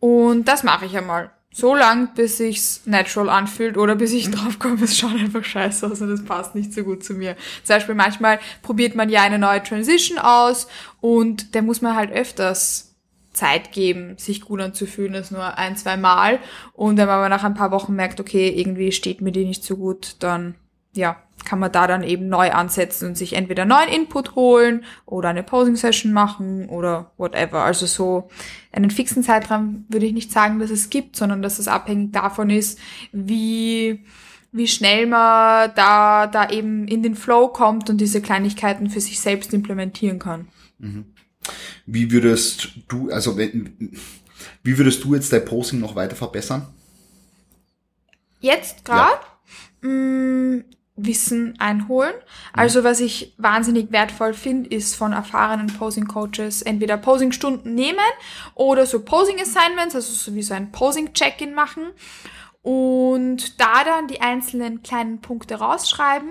Und 0.00 0.46
das 0.46 0.62
mache 0.62 0.86
ich 0.86 0.96
einmal. 0.96 1.30
So 1.52 1.74
lang, 1.74 2.12
bis 2.14 2.36
sich's 2.36 2.82
natural 2.84 3.30
anfühlt 3.30 3.78
oder 3.78 3.96
bis 3.96 4.12
ich 4.12 4.30
drauf 4.30 4.58
komme, 4.58 4.84
es 4.84 4.98
schaut 4.98 5.14
einfach 5.14 5.42
scheiße 5.42 5.86
aus 5.86 6.02
und 6.02 6.10
es 6.10 6.22
passt 6.22 6.54
nicht 6.54 6.74
so 6.74 6.82
gut 6.82 7.02
zu 7.02 7.14
mir. 7.14 7.34
Zum 7.64 7.76
Beispiel 7.76 7.94
manchmal 7.94 8.40
probiert 8.60 8.94
man 8.94 9.08
ja 9.08 9.22
eine 9.22 9.38
neue 9.38 9.62
Transition 9.62 10.18
aus 10.18 10.66
und 11.00 11.54
der 11.54 11.62
muss 11.62 11.80
man 11.80 11.96
halt 11.96 12.12
öfters 12.12 12.94
Zeit 13.32 13.72
geben, 13.72 14.18
sich 14.18 14.42
gut 14.42 14.60
anzufühlen, 14.60 15.14
als 15.14 15.30
nur 15.30 15.56
ein, 15.56 15.76
zwei 15.76 15.96
Mal. 15.96 16.40
Und 16.72 16.96
wenn 16.96 17.06
man 17.06 17.16
aber 17.16 17.28
nach 17.28 17.44
ein 17.44 17.54
paar 17.54 17.70
Wochen 17.70 17.94
merkt, 17.94 18.20
okay, 18.20 18.48
irgendwie 18.48 18.92
steht 18.92 19.20
mir 19.20 19.32
die 19.32 19.44
nicht 19.44 19.62
so 19.62 19.76
gut, 19.76 20.16
dann, 20.18 20.56
ja, 20.96 21.16
kann 21.44 21.58
man 21.58 21.72
da 21.72 21.86
dann 21.86 22.02
eben 22.02 22.28
neu 22.28 22.50
ansetzen 22.50 23.08
und 23.08 23.16
sich 23.16 23.34
entweder 23.34 23.64
neuen 23.64 23.88
Input 23.88 24.34
holen 24.34 24.84
oder 25.06 25.28
eine 25.28 25.42
Posing-Session 25.42 26.12
machen 26.12 26.68
oder 26.68 27.12
whatever. 27.16 27.62
Also 27.62 27.86
so 27.86 28.28
einen 28.72 28.90
fixen 28.90 29.22
Zeitraum 29.22 29.84
würde 29.88 30.06
ich 30.06 30.12
nicht 30.12 30.32
sagen, 30.32 30.58
dass 30.58 30.70
es 30.70 30.90
gibt, 30.90 31.16
sondern 31.16 31.42
dass 31.42 31.58
es 31.58 31.68
abhängig 31.68 32.12
davon 32.12 32.50
ist, 32.50 32.78
wie, 33.12 34.04
wie 34.52 34.68
schnell 34.68 35.06
man 35.06 35.72
da, 35.76 36.26
da 36.26 36.50
eben 36.50 36.88
in 36.88 37.02
den 37.02 37.14
Flow 37.14 37.48
kommt 37.48 37.88
und 37.88 37.98
diese 38.00 38.20
Kleinigkeiten 38.20 38.90
für 38.90 39.00
sich 39.00 39.20
selbst 39.20 39.54
implementieren 39.54 40.18
kann. 40.18 40.48
Mhm. 40.78 41.06
Wie 41.86 42.10
würdest 42.10 42.70
du, 42.88 43.10
also 43.10 43.38
wie 43.38 44.78
würdest 44.78 45.04
du 45.04 45.14
jetzt 45.14 45.32
dein 45.32 45.44
Posing 45.44 45.78
noch 45.78 45.94
weiter 45.94 46.16
verbessern? 46.16 46.66
Jetzt 48.40 48.84
gerade? 48.84 49.20
Ja. 49.82 50.60
Wissen 50.96 51.54
einholen. 51.58 52.14
Also 52.52 52.84
was 52.84 53.00
ich 53.00 53.34
wahnsinnig 53.36 53.92
wertvoll 53.92 54.34
finde, 54.34 54.70
ist 54.70 54.96
von 54.96 55.12
erfahrenen 55.12 55.68
Posing 55.68 56.06
Coaches 56.06 56.62
entweder 56.62 56.96
Posing 56.96 57.32
Stunden 57.32 57.74
nehmen 57.74 57.98
oder 58.54 58.86
so 58.86 59.00
Posing 59.00 59.40
Assignments, 59.40 59.94
also 59.94 60.12
so 60.12 60.34
wie 60.34 60.42
so 60.42 60.54
ein 60.54 60.72
Posing 60.72 61.12
Check-in 61.12 61.54
machen 61.54 61.92
und 62.62 63.60
da 63.60 63.84
dann 63.84 64.08
die 64.08 64.20
einzelnen 64.20 64.82
kleinen 64.82 65.20
Punkte 65.20 65.54
rausschreiben. 65.54 66.30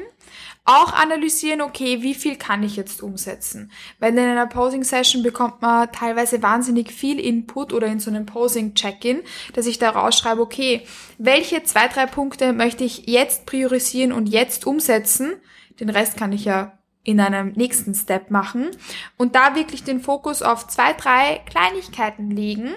Auch 0.68 0.94
analysieren, 0.94 1.62
okay, 1.62 2.02
wie 2.02 2.16
viel 2.16 2.38
kann 2.38 2.64
ich 2.64 2.76
jetzt 2.76 3.04
umsetzen? 3.04 3.72
Weil 4.00 4.14
in 4.14 4.20
einer 4.20 4.48
Posing-Session 4.48 5.22
bekommt 5.22 5.62
man 5.62 5.92
teilweise 5.92 6.42
wahnsinnig 6.42 6.92
viel 6.92 7.20
Input 7.20 7.72
oder 7.72 7.86
in 7.86 8.00
so 8.00 8.10
einem 8.10 8.26
Posing-Check-in, 8.26 9.22
dass 9.54 9.68
ich 9.68 9.78
da 9.78 9.92
rausschreibe, 9.92 10.42
okay, 10.42 10.82
welche 11.20 11.64
zwei, 11.64 11.88
drei 11.88 12.08
Punkte 12.08 12.52
möchte 12.52 12.84
ich 12.84 13.06
jetzt 13.06 13.46
priorisieren 13.46 14.12
und 14.12 14.26
jetzt 14.26 14.66
umsetzen? 14.66 15.34
Den 15.80 15.92
Rest 15.92 16.18
kann 16.18 16.34
ich 16.34 16.46
ja 16.46 16.80
in 17.04 17.20
einem 17.20 17.54
nächsten 17.54 17.94
Step 17.94 18.32
machen 18.32 18.72
und 19.18 19.36
da 19.36 19.56
wirklich 19.56 19.84
den 19.84 20.02
Fokus 20.02 20.42
auf 20.42 20.68
zwei, 20.68 20.94
drei 20.94 21.44
Kleinigkeiten 21.46 22.32
legen 22.32 22.72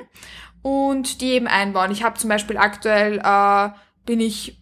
und 0.60 1.22
die 1.22 1.30
eben 1.30 1.46
einbauen. 1.46 1.90
Ich 1.90 2.02
habe 2.02 2.18
zum 2.18 2.28
Beispiel 2.28 2.58
aktuell, 2.58 3.18
äh, 3.24 3.70
bin 4.04 4.20
ich 4.20 4.58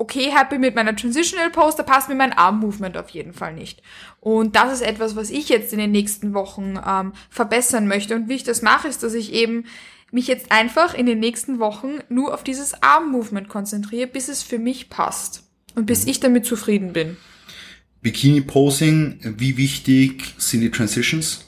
okay 0.00 0.32
happy 0.32 0.58
mit 0.58 0.74
meiner 0.74 0.96
Transitional 0.96 1.50
Pose, 1.50 1.76
da 1.76 1.82
passt 1.82 2.08
mir 2.08 2.14
mein 2.14 2.32
Arm-Movement 2.32 2.96
auf 2.96 3.10
jeden 3.10 3.34
Fall 3.34 3.52
nicht. 3.52 3.82
Und 4.18 4.56
das 4.56 4.72
ist 4.72 4.80
etwas, 4.80 5.14
was 5.14 5.30
ich 5.30 5.48
jetzt 5.50 5.72
in 5.72 5.78
den 5.78 5.92
nächsten 5.92 6.32
Wochen 6.32 6.78
ähm, 6.84 7.12
verbessern 7.28 7.86
möchte. 7.86 8.16
Und 8.16 8.28
wie 8.28 8.34
ich 8.34 8.42
das 8.42 8.62
mache, 8.62 8.88
ist, 8.88 9.02
dass 9.02 9.12
ich 9.12 9.32
eben 9.32 9.66
mich 10.10 10.26
jetzt 10.26 10.50
einfach 10.50 10.94
in 10.94 11.04
den 11.04 11.20
nächsten 11.20 11.58
Wochen 11.58 11.98
nur 12.08 12.32
auf 12.32 12.42
dieses 12.42 12.82
Arm-Movement 12.82 13.48
konzentriere, 13.48 14.06
bis 14.06 14.28
es 14.28 14.42
für 14.42 14.58
mich 14.58 14.88
passt. 14.88 15.44
Und 15.76 15.86
bis 15.86 16.06
ich 16.06 16.18
damit 16.18 16.46
zufrieden 16.46 16.92
bin. 16.92 17.16
Bikini-Posing, 18.02 19.36
wie 19.38 19.56
wichtig 19.58 20.34
sind 20.38 20.62
die 20.62 20.70
Transitions? 20.70 21.46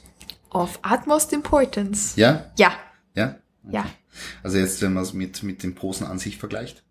Of 0.51 0.79
utmost 0.87 1.33
importance. 1.33 2.15
Ja? 2.15 2.51
Ja. 2.57 2.73
Ja? 3.15 3.39
Okay. 3.65 3.75
Ja. 3.75 3.85
Also 4.43 4.59
jetzt, 4.59 4.81
wenn 4.83 4.93
man 4.93 5.03
es 5.03 5.13
mit, 5.13 5.41
mit 5.41 5.63
den 5.63 5.73
Posen 5.73 6.05
an 6.05 6.19
sich 6.19 6.37
vergleicht? 6.37 6.83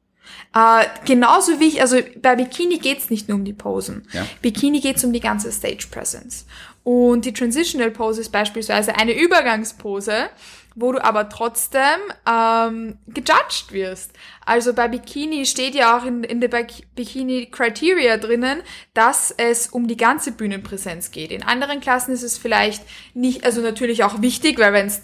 Äh, 0.55 0.85
genauso 1.05 1.61
wie 1.61 1.68
ich, 1.68 1.81
also 1.81 1.99
bei 2.21 2.37
Bikini 2.37 2.79
geht's 2.79 3.11
nicht 3.11 3.29
nur 3.29 3.38
um 3.38 3.45
die 3.45 3.53
Posen. 3.53 4.07
Ja. 4.12 4.27
Bikini 4.42 4.81
geht's 4.81 5.05
um 5.05 5.12
die 5.12 5.21
ganze 5.21 5.51
Stage 5.51 5.87
Presence. 5.90 6.47
Und 6.85 7.25
die 7.25 7.33
Transitional 7.33 7.90
Pose 7.90 8.21
ist 8.21 8.31
beispielsweise 8.31 8.97
eine 8.97 9.18
Übergangspose, 9.18 10.31
wo 10.75 10.92
du 10.92 11.05
aber 11.05 11.29
trotzdem 11.29 12.01
ähm, 12.29 12.99
gejudged 13.07 13.73
wirst. 13.73 14.12
Also 14.45 14.73
bei 14.73 14.88
Bikini 14.88 15.47
steht 15.47 15.75
ja 15.75 15.97
auch 15.97 16.05
in, 16.05 16.25
in 16.25 16.40
der 16.40 16.49
Bikini 16.49 17.47
Criteria 17.47 18.16
drinnen, 18.16 18.62
dass 18.95 19.31
es 19.31 19.68
um 19.68 19.87
die 19.87 19.97
ganze 19.97 20.33
Bühnenpräsenz 20.33 21.11
geht. 21.11 21.31
In 21.31 21.42
anderen 21.42 21.81
Klassen 21.81 22.12
ist 22.12 22.23
es 22.23 22.38
vielleicht 22.38 22.83
nicht, 23.14 23.45
also 23.45 23.61
natürlich 23.61 24.03
auch 24.03 24.23
wichtig, 24.23 24.59
weil 24.59 24.73
wenn 24.73 24.87
es 24.87 25.03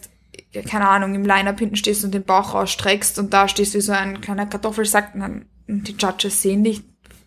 keine 0.66 0.88
Ahnung, 0.88 1.14
im 1.14 1.24
Line-Up 1.24 1.58
hinten 1.58 1.76
stehst 1.76 2.04
und 2.04 2.14
den 2.14 2.24
Bauch 2.24 2.54
rausstreckst 2.54 3.18
und 3.18 3.32
da 3.32 3.48
stehst 3.48 3.74
wie 3.74 3.80
so 3.80 3.92
ein 3.92 4.20
kleiner 4.20 4.46
Kartoffelsack 4.46 5.14
und 5.14 5.20
dann 5.20 5.46
die 5.66 5.96
Judges 5.98 6.42
sehen 6.42 6.64
dich, 6.64 6.82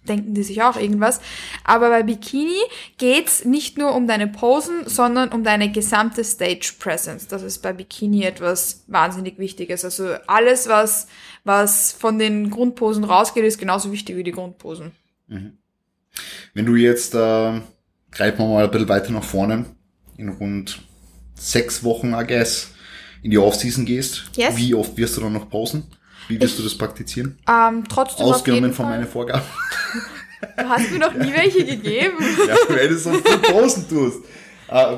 denken 0.08 0.34
die 0.34 0.44
sich 0.44 0.64
auch 0.64 0.78
irgendwas. 0.78 1.22
Aber 1.64 1.90
bei 1.90 2.04
Bikini 2.04 2.60
geht's 2.98 3.46
nicht 3.46 3.78
nur 3.78 3.94
um 3.94 4.08
deine 4.08 4.28
Posen, 4.28 4.88
sondern 4.88 5.30
um 5.30 5.44
deine 5.44 5.72
gesamte 5.72 6.24
Stage 6.24 6.74
Presence. 6.80 7.28
Das 7.28 7.44
ist 7.44 7.60
bei 7.60 7.74
Bikini 7.74 8.24
etwas 8.24 8.84
wahnsinnig 8.88 9.38
Wichtiges. 9.38 9.86
Also 9.86 10.16
alles, 10.28 10.68
was, 10.68 11.08
was 11.44 11.92
von 11.92 12.18
den 12.18 12.50
Grundposen 12.50 13.04
rausgeht, 13.04 13.44
ist 13.44 13.60
genauso 13.60 13.92
wichtig 13.92 14.16
wie 14.18 14.24
die 14.24 14.32
Grundposen. 14.32 14.92
Mhm. 15.28 15.58
Wenn 16.54 16.66
du 16.66 16.76
jetzt, 16.76 17.14
äh, 17.14 17.62
greifen 18.12 18.40
wir 18.40 18.48
mal 18.48 18.66
ein 18.66 18.72
bisschen 18.72 18.90
weiter 18.90 19.12
nach 19.12 19.24
vorne, 19.24 19.66
in 20.18 20.30
rund 20.30 20.82
sechs 21.36 21.84
Wochen, 21.84 22.14
I 22.14 22.26
guess, 22.26 22.74
in 23.24 23.32
die 23.32 23.38
Offseason 23.38 23.86
gehst, 23.86 24.24
yes. 24.36 24.56
wie 24.58 24.74
oft 24.74 24.98
wirst 24.98 25.18
du 25.18 25.22
dann 25.22 25.34
noch 25.34 25.50
pausen? 25.50 25.84
Wie 26.28 26.40
wirst 26.40 26.54
ich, 26.54 26.58
du 26.58 26.64
das 26.64 26.78
praktizieren? 26.78 27.38
Ähm, 27.48 27.84
trotzdem 27.88 28.26
Ausgenommen 28.26 28.74
von 28.74 28.86
meinen 28.88 29.08
Vorgaben. 29.08 29.46
Du 30.58 30.70
hast 30.70 30.92
mir 30.92 31.00
noch 31.00 31.14
nie 31.14 31.34
welche 31.36 31.66
gegeben. 31.66 32.18
ja, 32.48 32.56
weil 32.68 32.90
du 32.90 32.98
so 32.98 33.14
viel 33.14 33.38
Posen 33.38 33.88
tust. 33.88 34.20
Äh, 34.68 34.98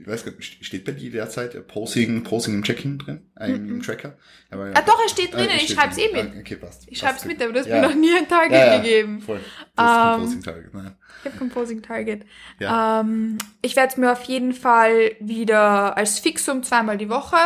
ich 0.00 0.06
weiß 0.06 0.24
gar 0.24 0.32
nicht, 0.32 0.64
steht 0.64 0.84
bei 0.84 0.92
dir 0.92 1.10
derzeit 1.10 1.66
Posing, 1.66 2.22
Posing 2.22 2.54
im 2.54 2.62
Check-in 2.62 2.98
drin? 2.98 3.30
Äh, 3.38 3.50
im, 3.50 3.68
im 3.68 3.82
Tracker? 3.82 4.16
Aber, 4.50 4.70
ah, 4.74 4.82
doch, 4.82 4.98
es 5.04 5.12
steht 5.12 5.34
drinnen, 5.34 5.50
äh, 5.50 5.56
ich 5.56 5.72
schreib's 5.72 5.98
eh 5.98 6.12
mit. 6.12 6.32
Ah, 6.34 6.38
okay, 6.40 6.56
passt. 6.56 6.84
Ich 6.88 6.98
schreib's 6.98 7.24
mit, 7.24 7.42
aber 7.42 7.52
du 7.52 7.60
hast 7.60 7.66
ja. 7.66 7.80
mir 7.80 7.88
noch 7.88 7.94
nie 7.94 8.14
ein 8.16 8.28
Target 8.28 8.52
ja, 8.52 8.66
ja. 8.66 8.76
gegeben. 8.78 9.20
Voll. 9.20 9.40
Das 9.76 9.90
ist 9.90 9.96
um, 9.96 10.12
Composing 10.12 10.42
Target, 10.42 10.74
naja. 10.74 10.96
Ich 11.20 11.24
habe 11.26 11.38
Composing 11.38 11.82
Target. 11.82 12.26
Ja. 12.58 13.00
Ähm, 13.00 13.38
ich 13.62 13.76
werde 13.76 13.92
es 13.92 13.96
mir 13.96 14.12
auf 14.12 14.22
jeden 14.24 14.52
Fall 14.52 15.12
wieder 15.20 15.96
als 15.96 16.18
Fixum 16.18 16.62
zweimal 16.62 16.96
die 16.96 17.08
Woche 17.08 17.36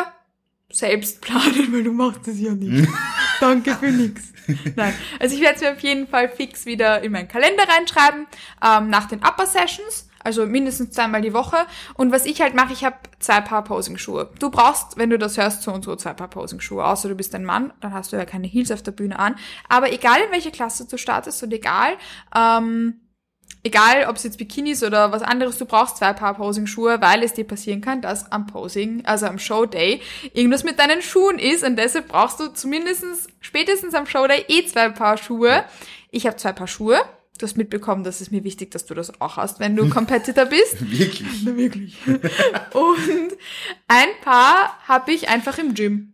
selbst 0.71 1.21
planen, 1.21 1.69
weil 1.73 1.85
du 1.85 1.93
machst 1.93 2.27
es 2.29 2.41
ja 2.41 2.53
nicht. 2.53 2.89
Danke 3.41 3.75
für 3.75 3.91
nix. 3.91 4.33
Nein, 4.77 4.95
also 5.21 5.35
ich 5.35 5.41
werde 5.41 5.57
es 5.57 5.61
mir 5.63 5.73
auf 5.73 5.81
jeden 5.81 6.09
Fall 6.09 6.29
fix 6.29 6.67
wieder 6.67 7.03
in 7.03 7.13
meinen 7.13 7.29
Kalender 7.29 7.65
reinschreiben, 7.69 8.27
ähm, 8.65 8.91
nach 8.91 9.07
den 9.07 9.21
Upper 9.21 9.47
Sessions, 9.47 10.09
also 10.25 10.47
mindestens 10.47 10.91
zweimal 10.93 11.23
die 11.23 11.33
Woche. 11.33 11.57
Und 11.95 12.13
was 12.13 12.27
ich 12.27 12.41
halt 12.41 12.55
mache, 12.55 12.73
ich 12.73 12.85
habe 12.85 12.97
zwei 13.19 13.41
Paar 13.41 13.65
Posing-Schuhe. 13.65 14.31
Du 14.39 14.51
brauchst, 14.51 14.97
wenn 14.97 15.11
du 15.11 15.19
das 15.19 15.37
hörst, 15.37 15.63
so 15.63 15.73
und 15.73 15.85
so 15.85 15.97
zwei 15.97 16.13
Paar 16.15 16.29
Posing-Schuhe, 16.29 16.85
außer 16.85 17.09
du 17.09 17.15
bist 17.15 17.35
ein 17.35 17.45
Mann, 17.45 17.73
dann 17.81 17.93
hast 17.93 18.13
du 18.13 18.17
ja 18.17 18.25
keine 18.25 18.47
Heels 18.47 18.71
auf 18.71 18.83
der 18.83 18.93
Bühne 18.93 19.19
an. 19.19 19.37
Aber 19.69 19.93
egal 19.93 20.21
in 20.27 20.33
welche 20.33 20.51
Klasse 20.51 20.87
du 20.87 20.97
startest 20.97 21.43
und 21.43 21.53
egal, 21.53 21.97
ähm, 22.35 23.01
egal 23.65 24.07
ob 24.09 24.17
es 24.17 24.25
jetzt 24.25 24.39
Bikinis 24.39 24.83
oder 24.83 25.13
was 25.13 25.23
anderes, 25.23 25.59
du 25.59 25.67
brauchst 25.67 25.99
zwei 25.99 26.13
Paar 26.13 26.35
Posing-Schuhe, 26.35 27.01
weil 27.01 27.23
es 27.23 27.35
dir 27.35 27.47
passieren 27.47 27.81
kann, 27.81 28.03
dass 28.03 28.31
am 28.33 28.47
Posing, 28.47 29.05
also 29.05 29.27
am 29.27 29.39
Showday, 29.39 30.01
irgendwas 30.33 30.65
mit 30.65 30.79
deinen 30.79 31.03
Schuhen 31.03 31.39
ist 31.39 31.65
und 31.65 31.77
deshalb 31.77 32.09
brauchst 32.09 32.41
du 32.41 32.49
zumindestens 32.49 33.29
spätestens 33.41 33.95
am 33.95 34.07
Showday 34.07 34.45
eh 34.49 34.67
zwei 34.67 34.89
Paar 34.91 35.17
Schuhe. 35.17 35.65
Ich 36.11 36.27
habe 36.27 36.37
zwei 36.37 36.53
Paar 36.53 36.67
Schuhe. 36.69 37.01
Du 37.43 37.47
hast 37.49 37.57
mitbekommen, 37.57 38.05
dass 38.05 38.21
es 38.21 38.31
mir 38.31 38.45
wichtig, 38.45 38.71
dass 38.71 38.87
du 38.87 38.95
das 38.95 39.21
auch 39.21 39.37
hast, 39.37 39.59
wenn 39.59 39.75
du 39.75 39.91
Competitor 39.91 40.45
bist. 40.45 40.77
wirklich? 40.93 41.43
Na, 41.45 41.57
wirklich. 41.57 41.97
und 42.07 43.37
ein 43.89 44.09
Paar 44.23 44.79
habe 44.87 45.11
ich 45.11 45.29
einfach 45.29 45.59
im 45.59 45.75
Gym. 45.75 46.13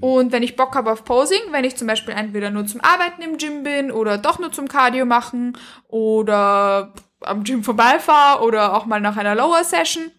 Und 0.00 0.30
wenn 0.30 0.44
ich 0.44 0.54
Bock 0.54 0.76
habe 0.76 0.92
auf 0.92 1.04
Posing, 1.04 1.40
wenn 1.50 1.64
ich 1.64 1.74
zum 1.74 1.88
Beispiel 1.88 2.14
entweder 2.14 2.50
nur 2.50 2.64
zum 2.64 2.80
Arbeiten 2.80 3.22
im 3.22 3.38
Gym 3.38 3.64
bin 3.64 3.90
oder 3.90 4.18
doch 4.18 4.38
nur 4.38 4.52
zum 4.52 4.68
Cardio 4.68 5.04
machen 5.04 5.58
oder 5.88 6.94
am 7.22 7.42
Gym 7.42 7.64
vorbeifahre 7.64 8.44
oder 8.44 8.74
auch 8.74 8.86
mal 8.86 9.00
nach 9.00 9.16
einer 9.16 9.34
Lower 9.34 9.64
Session 9.64 10.12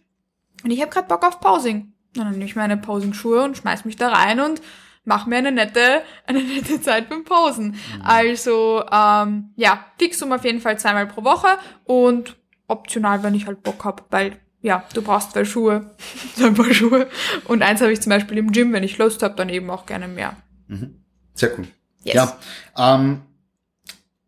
und 0.65 0.71
ich 0.71 0.81
habe 0.81 0.91
gerade 0.91 1.07
Bock 1.07 1.25
auf 1.25 1.39
Posing, 1.39 1.93
dann 2.15 2.31
nehme 2.31 2.43
ich 2.43 2.57
meine 2.57 2.75
Posing-Schuhe 2.75 3.43
und 3.43 3.55
schmeiß 3.55 3.85
mich 3.85 3.95
da 3.95 4.09
rein 4.09 4.41
und 4.41 4.61
mach 5.09 5.25
mir 5.25 5.37
eine 5.37 5.51
nette, 5.51 6.03
eine 6.27 6.43
nette 6.43 6.79
Zeit 6.81 7.09
beim 7.09 7.23
Posen. 7.23 7.71
Mhm. 7.71 8.01
Also 8.03 8.85
ähm, 8.91 9.49
ja, 9.55 9.83
Fixum 9.97 10.31
auf 10.31 10.45
jeden 10.45 10.61
Fall 10.61 10.77
zweimal 10.77 11.07
pro 11.07 11.23
Woche 11.23 11.47
und 11.83 12.37
optional, 12.67 13.23
wenn 13.23 13.33
ich 13.33 13.47
halt 13.47 13.63
Bock 13.63 13.83
hab, 13.83 14.05
weil 14.11 14.37
ja, 14.61 14.85
du 14.93 15.01
brauchst 15.01 15.31
zwei 15.31 15.45
Schuhe, 15.45 15.95
so 16.35 16.45
ein 16.45 16.53
paar 16.53 16.71
Schuhe. 16.71 17.07
Und 17.45 17.63
eins 17.63 17.81
habe 17.81 17.91
ich 17.91 18.01
zum 18.01 18.11
Beispiel 18.11 18.37
im 18.37 18.51
Gym, 18.51 18.71
wenn 18.71 18.83
ich 18.83 18.99
Lust 18.99 19.23
habe, 19.23 19.35
dann 19.35 19.49
eben 19.49 19.69
auch 19.71 19.87
gerne 19.87 20.07
mehr. 20.07 20.37
Mhm. 20.67 21.03
Sehr 21.33 21.57
cool. 21.57 21.67
Yes. 22.03 22.15
Ja, 22.15 22.37
ähm, 22.77 23.21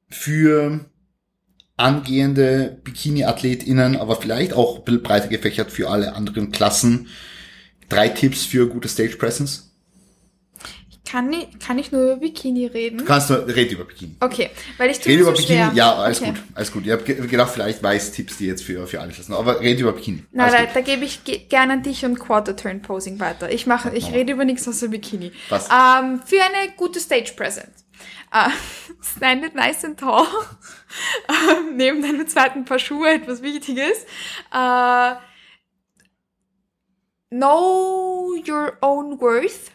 für 0.10 0.80
angehende 1.78 2.82
Bikini-AthletInnen, 2.84 3.98
aber 3.98 4.16
vielleicht 4.16 4.54
auch 4.54 4.80
ein 4.80 4.84
bisschen 4.84 5.04
breiter 5.04 5.28
gefächert 5.28 5.72
für 5.72 5.92
alle 5.92 6.16
anderen 6.16 6.52
Klassen, 6.52 7.08
drei 7.88 8.10
Tipps 8.10 8.46
für 8.46 8.68
gute 8.68 8.88
Stage 8.88 9.18
Presence? 9.18 9.71
Kann 11.12 11.34
ich, 11.34 11.60
kann 11.60 11.78
ich 11.78 11.92
nur 11.92 12.04
über 12.04 12.16
Bikini 12.18 12.68
reden? 12.68 13.00
Du 13.00 13.04
kannst 13.04 13.30
nur, 13.30 13.46
red 13.46 13.70
über 13.70 13.84
Bikini. 13.84 14.16
Okay, 14.22 14.50
weil 14.78 14.92
ich 14.92 15.00
tue 15.00 15.12
Red 15.12 15.20
über 15.20 15.36
so 15.36 15.42
Bikini, 15.42 15.60
schwer. 15.60 15.72
ja, 15.74 15.94
alles 15.94 16.22
okay. 16.22 16.32
gut, 16.32 16.40
alles 16.54 16.72
gut. 16.72 16.86
Ich 16.86 16.92
habe 16.94 17.04
gedacht, 17.04 17.52
vielleicht 17.52 17.84
weiß 17.84 18.14
Tipps, 18.14 18.38
die 18.38 18.48
jetzt 18.48 18.64
für, 18.64 18.88
für 18.88 19.02
alles 19.02 19.18
lassen, 19.18 19.34
aber 19.34 19.60
red 19.60 19.78
über 19.78 19.92
Bikini. 19.92 20.24
Na, 20.32 20.50
da, 20.50 20.66
da 20.74 20.80
gebe 20.80 21.04
ich 21.04 21.26
gerne 21.50 21.74
an 21.74 21.84
dich 21.84 22.06
und 22.06 22.18
Quarter 22.18 22.56
Turn 22.56 22.82
Posing 22.82 23.20
weiter. 23.20 23.52
Ich 23.52 23.68
mache, 23.68 23.94
ich 23.94 24.14
rede 24.14 24.32
über 24.32 24.46
nichts 24.46 24.66
außer 24.70 24.88
Bikini. 24.88 25.34
Was? 25.50 25.66
Ähm, 25.66 26.22
für 26.26 26.42
eine 26.42 26.72
gute 26.78 27.02
Stage 27.02 27.34
Presence. 27.36 27.84
Uh, 28.34 28.50
stand 29.02 29.44
it 29.44 29.54
nice 29.54 29.84
and 29.84 30.00
tall. 30.00 30.26
uh, 31.28 31.62
neben 31.76 32.02
deinem 32.02 32.26
zweiten 32.26 32.64
Paar 32.64 32.80
Schuhe 32.80 33.10
etwas 33.10 33.42
Wichtiges. 33.42 34.06
Uh, 34.54 35.16
know 37.30 38.34
your 38.48 38.78
own 38.82 39.20
worth 39.20 39.72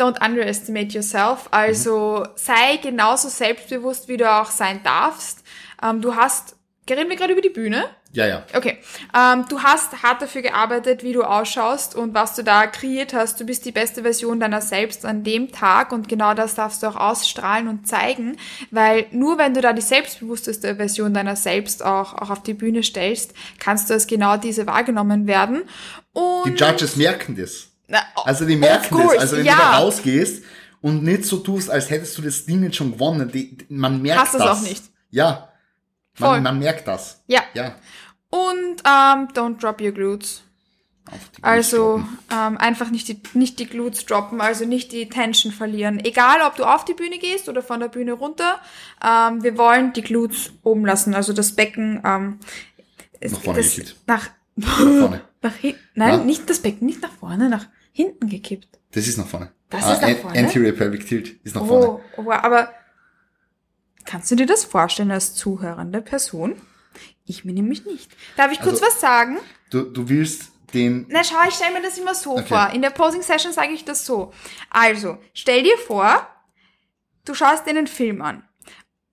don't 0.00 0.24
underestimate 0.24 0.94
yourself. 0.94 1.48
Also 1.50 2.26
sei 2.36 2.78
genauso 2.82 3.28
selbstbewusst, 3.28 4.08
wie 4.08 4.16
du 4.16 4.30
auch 4.30 4.50
sein 4.50 4.80
darfst. 4.82 5.44
Ähm, 5.82 6.00
du 6.00 6.16
hast, 6.16 6.56
reden 6.88 7.10
wir 7.10 7.16
gerade 7.16 7.32
über 7.32 7.42
die 7.42 7.50
Bühne? 7.50 7.84
Ja, 8.12 8.26
ja. 8.26 8.44
Okay. 8.54 8.78
Ähm, 9.16 9.44
du 9.48 9.62
hast 9.62 10.02
hart 10.02 10.20
dafür 10.20 10.42
gearbeitet, 10.42 11.04
wie 11.04 11.12
du 11.12 11.22
ausschaust 11.22 11.94
und 11.94 12.12
was 12.12 12.34
du 12.34 12.42
da 12.42 12.66
kreiert 12.66 13.14
hast. 13.14 13.38
Du 13.40 13.44
bist 13.44 13.64
die 13.64 13.70
beste 13.70 14.02
Version 14.02 14.40
deiner 14.40 14.60
selbst 14.60 15.04
an 15.04 15.22
dem 15.22 15.52
Tag 15.52 15.92
und 15.92 16.08
genau 16.08 16.34
das 16.34 16.56
darfst 16.56 16.82
du 16.82 16.88
auch 16.88 16.96
ausstrahlen 16.96 17.68
und 17.68 17.86
zeigen, 17.86 18.36
weil 18.72 19.06
nur 19.12 19.38
wenn 19.38 19.54
du 19.54 19.60
da 19.60 19.72
die 19.72 19.80
selbstbewussteste 19.80 20.74
Version 20.74 21.14
deiner 21.14 21.36
selbst 21.36 21.84
auch, 21.84 22.14
auch 22.14 22.30
auf 22.30 22.42
die 22.42 22.54
Bühne 22.54 22.82
stellst, 22.82 23.32
kannst 23.60 23.90
du 23.90 23.94
als 23.94 24.08
genau 24.08 24.36
diese 24.36 24.66
wahrgenommen 24.66 25.28
werden. 25.28 25.62
Und 26.12 26.46
die 26.46 26.64
Judges 26.64 26.96
merken 26.96 27.36
das. 27.36 27.69
Na, 27.90 27.98
also 28.24 28.46
die 28.46 28.56
merken 28.56 28.98
das. 28.98 29.18
Also 29.18 29.36
wenn 29.36 29.44
ja. 29.44 29.54
du 29.54 29.58
da 29.58 29.78
rausgehst 29.78 30.44
und 30.80 31.02
nicht 31.02 31.24
so 31.24 31.38
tust, 31.38 31.68
als 31.68 31.90
hättest 31.90 32.16
du 32.16 32.22
das 32.22 32.46
Ding 32.46 32.62
jetzt 32.62 32.76
schon 32.76 32.92
gewonnen, 32.92 33.30
die, 33.30 33.58
man 33.68 34.00
merkt 34.00 34.20
Hast 34.20 34.34
das. 34.34 34.42
Hast 34.42 34.58
es 34.58 34.64
auch 34.64 34.68
nicht. 34.68 34.84
Ja. 35.10 35.48
Man, 36.18 36.42
man, 36.42 36.58
merkt 36.58 36.86
das. 36.86 37.22
Ja. 37.26 37.42
Ja. 37.54 37.74
Und 38.30 38.82
ähm, 38.84 39.28
don't 39.34 39.60
drop 39.60 39.80
your 39.80 39.92
glutes. 39.92 40.42
Also 41.42 42.04
ähm, 42.30 42.58
einfach 42.58 42.90
nicht 42.90 43.08
die, 43.08 43.20
nicht 43.34 43.58
die 43.58 43.66
Glutes 43.66 44.06
droppen, 44.06 44.40
also 44.40 44.64
nicht 44.64 44.92
die 44.92 45.08
Tension 45.08 45.52
verlieren. 45.52 45.98
Egal, 45.98 46.40
ob 46.46 46.54
du 46.54 46.64
auf 46.64 46.84
die 46.84 46.94
Bühne 46.94 47.18
gehst 47.18 47.48
oder 47.48 47.62
von 47.62 47.80
der 47.80 47.88
Bühne 47.88 48.12
runter, 48.12 48.60
ähm, 49.04 49.42
wir 49.42 49.58
wollen 49.58 49.92
die 49.92 50.02
Glutes 50.02 50.52
oben 50.62 50.86
lassen, 50.86 51.14
also 51.14 51.32
das 51.32 51.56
Becken 51.56 52.00
ähm, 52.04 52.38
nach 53.20 53.40
vorne 53.40 53.62
das, 53.62 53.96
nach, 54.06 54.30
nach 54.54 54.76
vorne. 54.76 55.20
nach 55.42 55.54
hinten. 55.54 55.80
Nein, 55.94 56.18
Na? 56.18 56.24
nicht 56.24 56.48
das 56.48 56.60
Becken, 56.60 56.86
nicht 56.86 57.02
nach 57.02 57.12
vorne, 57.12 57.48
nach 57.48 57.66
hinten 57.92 58.28
gekippt. 58.28 58.78
Das 58.92 59.06
ist 59.06 59.18
nach 59.18 59.26
vorne. 59.26 59.52
Das 59.68 59.84
ah, 59.84 59.92
ist 59.92 60.02
nach 60.02 60.16
vorne. 60.16 60.38
Anterior 60.38 60.72
Pelvic 60.72 61.06
Tilt 61.06 61.40
ist 61.44 61.54
nach 61.54 61.62
oh, 61.62 61.66
vorne. 61.66 62.00
Oh, 62.16 62.30
aber 62.30 62.72
kannst 64.04 64.30
du 64.30 64.36
dir 64.36 64.46
das 64.46 64.64
vorstellen 64.64 65.10
als 65.10 65.34
zuhörende 65.34 66.02
Person? 66.02 66.60
Ich 67.24 67.44
mir 67.44 67.52
nämlich 67.52 67.86
nicht. 67.86 68.10
Darf 68.36 68.50
ich 68.50 68.60
kurz 68.60 68.82
also, 68.82 68.86
was 68.86 69.00
sagen? 69.00 69.38
Du, 69.70 69.82
du 69.82 70.08
willst 70.08 70.50
den. 70.74 71.06
Na 71.08 71.22
schau, 71.22 71.36
ich 71.48 71.54
stelle 71.54 71.72
mir 71.72 71.82
das 71.82 71.98
immer 71.98 72.14
so 72.14 72.32
okay. 72.32 72.44
vor. 72.46 72.70
In 72.70 72.82
der 72.82 72.90
Posing 72.90 73.22
Session 73.22 73.52
sage 73.52 73.72
ich 73.72 73.84
das 73.84 74.04
so. 74.04 74.32
Also, 74.68 75.18
stell 75.32 75.62
dir 75.62 75.78
vor, 75.78 76.26
du 77.24 77.34
schaust 77.34 77.66
dir 77.66 77.70
einen 77.70 77.86
Film 77.86 78.22
an. 78.22 78.44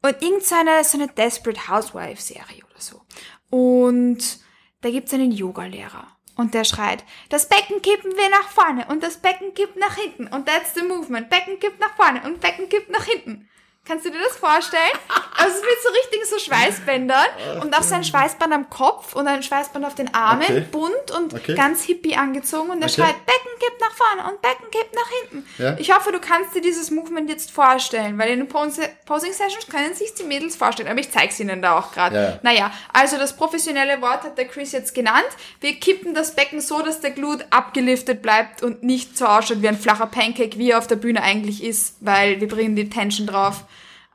Und 0.01 0.21
irgend 0.21 0.43
so 0.43 0.55
eine, 0.55 0.83
so 0.83 0.97
eine 0.97 1.07
Desperate 1.07 1.67
Housewife 1.67 2.21
Serie 2.21 2.63
oder 2.69 2.79
so. 2.79 3.01
Und 3.49 4.39
da 4.81 4.89
gibt's 4.89 5.13
einen 5.13 5.31
Yoga-Lehrer. 5.31 6.16
Und 6.37 6.53
der 6.53 6.63
schreit, 6.63 7.03
das 7.29 7.49
Becken 7.49 7.81
kippen 7.81 8.15
wir 8.15 8.29
nach 8.29 8.49
vorne 8.49 8.85
und 8.89 9.01
das 9.01 9.17
Becken 9.17 9.55
kippt 9.55 9.75
nach 9.75 9.95
hinten 9.95 10.27
und 10.27 10.47
that's 10.47 10.75
the 10.75 10.83
movement. 10.83 11.29
Becken 11.31 11.59
kippt 11.59 11.79
nach 11.79 11.95
vorne 11.95 12.21
und 12.23 12.39
Becken 12.39 12.69
kippt 12.69 12.91
nach 12.91 13.05
hinten. 13.05 13.49
Kannst 13.87 14.05
du 14.05 14.11
dir 14.11 14.19
das 14.19 14.35
vorstellen? 14.35 14.91
Also 15.37 15.55
mit 15.61 15.81
so 15.81 15.89
richtig 15.89 16.25
so 16.29 16.39
Schweißbändern 16.39 17.25
und 17.61 17.73
auch 17.77 17.83
sein 17.83 18.03
Schweißband 18.03 18.53
am 18.53 18.69
Kopf 18.69 19.15
und 19.15 19.27
ein 19.27 19.43
Schweißband 19.43 19.85
auf 19.85 19.95
den 19.95 20.13
Armen, 20.13 20.43
okay. 20.43 20.65
bunt 20.71 21.11
und 21.15 21.33
okay. 21.33 21.55
ganz 21.55 21.83
hippie 21.83 22.15
angezogen 22.15 22.69
und 22.69 22.81
er 22.81 22.89
okay. 22.89 23.01
schreit, 23.01 23.25
Becken 23.25 23.59
kippt 23.59 23.79
nach 23.79 23.91
vorne 23.91 24.31
und 24.31 24.41
Becken 24.41 24.69
kippt 24.71 24.95
nach 24.95 25.09
hinten. 25.21 25.47
Ja. 25.57 25.75
Ich 25.77 25.95
hoffe, 25.95 26.11
du 26.11 26.19
kannst 26.19 26.55
dir 26.55 26.61
dieses 26.61 26.91
Movement 26.91 27.29
jetzt 27.29 27.51
vorstellen, 27.51 28.17
weil 28.17 28.31
in 28.31 28.39
den 28.39 28.47
Posing 28.47 29.33
Sessions 29.33 29.67
können 29.69 29.93
sich 29.93 30.13
die 30.15 30.23
Mädels 30.23 30.55
vorstellen, 30.55 30.89
aber 30.89 30.99
ich 30.99 31.11
zeig's 31.11 31.39
ihnen 31.39 31.61
da 31.61 31.79
auch 31.79 31.91
gerade. 31.91 32.15
Ja. 32.15 32.39
Naja, 32.41 32.71
also 32.91 33.17
das 33.17 33.35
professionelle 33.35 34.01
Wort 34.01 34.23
hat 34.23 34.37
der 34.37 34.47
Chris 34.47 34.71
jetzt 34.73 34.93
genannt. 34.95 35.27
Wir 35.61 35.75
kippen 35.75 36.13
das 36.13 36.35
Becken 36.35 36.61
so, 36.61 36.81
dass 36.81 36.99
der 36.99 37.11
Glut 37.11 37.45
abgeliftet 37.51 38.21
bleibt 38.21 38.63
und 38.63 38.83
nicht 38.83 39.17
so 39.17 39.25
ausschaut 39.25 39.61
wie 39.61 39.67
ein 39.67 39.77
flacher 39.77 40.07
Pancake, 40.07 40.57
wie 40.57 40.71
er 40.71 40.79
auf 40.79 40.87
der 40.87 40.97
Bühne 40.97 41.23
eigentlich 41.23 41.63
ist, 41.63 41.95
weil 42.01 42.41
wir 42.41 42.47
bringen 42.47 42.75
die 42.75 42.89
Tension 42.89 43.27
drauf 43.27 43.63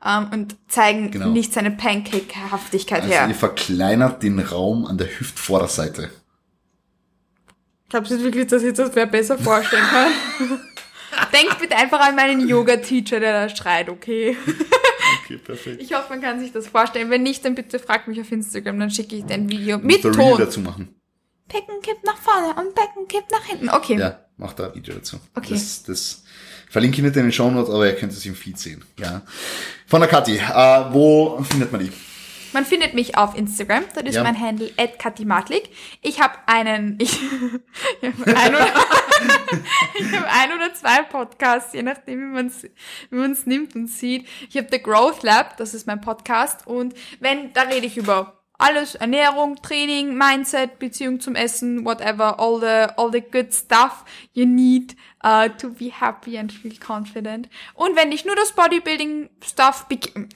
ähm, 0.05 0.27
und 0.31 0.55
zeigen 0.67 1.11
genau. 1.11 1.29
nicht 1.29 1.53
seine 1.53 1.71
Pancake-Haftigkeit 1.71 3.03
also 3.03 3.13
her. 3.13 3.27
Ihr 3.27 3.35
verkleinert 3.35 4.23
den 4.23 4.39
Raum 4.39 4.85
an 4.85 4.97
der 4.97 5.07
Hüftvorderseite. 5.07 6.09
Glaubst 7.89 8.11
du 8.11 8.23
wirklich, 8.23 8.47
dass 8.47 8.63
ich 8.63 8.73
das 8.73 8.95
wer 8.95 9.05
besser 9.05 9.37
vorstellen 9.37 9.83
kann? 9.83 10.11
Denk 11.33 11.59
bitte 11.59 11.75
einfach 11.75 11.99
an 11.99 12.15
meinen 12.15 12.47
Yoga-Teacher, 12.47 13.19
der 13.19 13.47
da 13.47 13.55
schreit, 13.55 13.89
okay? 13.89 14.37
Okay, 15.23 15.37
perfekt. 15.37 15.81
Ich 15.81 15.93
hoffe, 15.93 16.09
man 16.09 16.21
kann 16.21 16.39
sich 16.39 16.51
das 16.51 16.67
vorstellen. 16.67 17.09
Wenn 17.09 17.23
nicht, 17.23 17.45
dann 17.45 17.55
bitte 17.55 17.79
frag 17.79 18.07
mich 18.07 18.19
auf 18.19 18.31
Instagram, 18.31 18.79
dann 18.79 18.91
schicke 18.91 19.15
ich 19.15 19.25
dir 19.25 19.35
ein 19.35 19.49
Video 19.49 19.77
mit 19.77 20.01
Ton. 20.01 20.37
dazu 20.37 20.59
machen. 20.59 20.95
Becken 21.47 21.81
kippt 21.81 22.03
nach 22.03 22.17
vorne 22.17 22.59
und 22.59 22.73
Becken 22.73 23.07
kippt 23.07 23.31
nach 23.31 23.43
hinten. 23.43 23.69
Okay. 23.69 23.97
Ja, 23.97 24.25
mach 24.37 24.53
da 24.53 24.67
ein 24.67 24.75
Video 24.75 24.95
dazu. 24.95 25.17
Okay. 25.35 25.53
Das, 25.53 25.83
das 25.83 26.22
verlinke 26.73 26.97
ich 26.97 27.03
nicht 27.03 27.15
in 27.15 27.23
den 27.23 27.31
Show 27.31 27.51
Notes, 27.51 27.69
aber 27.69 27.85
ihr 27.85 27.95
könnt 27.95 28.11
es 28.11 28.25
im 28.25 28.33
Feed 28.33 28.57
sehen. 28.57 28.83
Ja. 28.99 29.21
Von 29.85 30.01
der 30.01 30.09
Kathi, 30.09 30.37
äh, 30.37 30.85
wo 30.91 31.39
findet 31.43 31.71
man 31.71 31.81
die? 31.81 31.91
Man 32.51 32.65
findet 32.65 32.95
mich 32.95 33.15
auf 33.15 33.37
Instagram, 33.37 33.83
das 33.93 34.03
ist 34.05 34.15
ja. 34.15 34.23
mein 34.23 34.39
Handle 34.39 34.71
at 34.77 35.19
Matlik. 35.23 35.69
Ich 36.01 36.19
habe 36.19 36.33
einen, 36.47 36.97
ich, 36.99 37.19
ich 38.01 38.11
habe 38.11 38.37
ein, 38.37 38.55
oder, 38.55 38.73
hab 38.73 40.41
ein 40.41 40.53
oder 40.55 40.73
zwei 40.73 41.03
Podcasts, 41.03 41.73
je 41.73 41.83
nachdem, 41.83 42.19
wie 42.19 42.33
man 42.33 42.47
es 42.47 42.63
wie 42.63 43.15
man's 43.15 43.45
nimmt 43.45 43.75
und 43.75 43.87
sieht. 43.87 44.27
Ich 44.49 44.57
habe 44.57 44.67
The 44.71 44.81
Growth 44.81 45.21
Lab, 45.21 45.57
das 45.57 45.75
ist 45.75 45.85
mein 45.85 46.01
Podcast 46.01 46.65
und 46.65 46.95
wenn, 47.19 47.53
da 47.53 47.61
rede 47.63 47.85
ich 47.85 47.97
über 47.97 48.42
alles, 48.57 48.95
Ernährung, 48.95 49.61
Training, 49.61 50.17
Mindset, 50.17 50.79
Beziehung 50.79 51.19
zum 51.19 51.35
Essen, 51.35 51.85
whatever, 51.85 52.39
all 52.39 52.59
the, 52.59 52.93
all 52.97 53.11
the 53.11 53.21
good 53.21 53.53
stuff 53.53 54.05
you 54.33 54.45
need 54.45 54.95
uh, 55.23 55.49
to 55.57 55.69
be 55.69 55.91
happy 55.91 56.37
and 56.37 56.51
feel 56.51 56.77
confident. 56.77 57.49
Und 57.73 57.95
wenn 57.95 58.11
dich 58.11 58.25
nur 58.25 58.35
das 58.35 58.51
Bodybuilding-Stuff, 58.53 59.87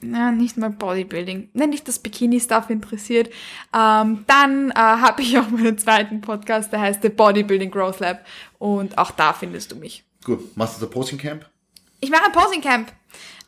na, 0.02 0.32
nicht 0.32 0.56
mal 0.56 0.70
Bodybuilding, 0.70 1.50
wenn 1.54 1.70
dich 1.70 1.84
das 1.84 2.00
Bikini-Stuff 2.00 2.70
interessiert, 2.70 3.28
ähm, 3.74 4.24
dann 4.26 4.70
äh, 4.70 4.74
habe 4.74 5.22
ich 5.22 5.38
auch 5.38 5.48
meinen 5.48 5.78
zweiten 5.78 6.20
Podcast, 6.20 6.72
der 6.72 6.80
heißt 6.80 7.02
The 7.02 7.10
Bodybuilding 7.10 7.70
Growth 7.70 8.00
Lab. 8.00 8.24
Und 8.58 8.98
auch 8.98 9.12
da 9.12 9.32
findest 9.32 9.72
du 9.72 9.76
mich. 9.76 10.04
Gut, 10.24 10.56
machst 10.56 10.76
du 10.76 10.84
das 10.84 10.90
Posing 10.90 11.18
Camp? 11.18 11.48
Ich 12.00 12.10
mache 12.10 12.24
ein 12.24 12.32
Posing 12.32 12.60
Camp. 12.60 12.92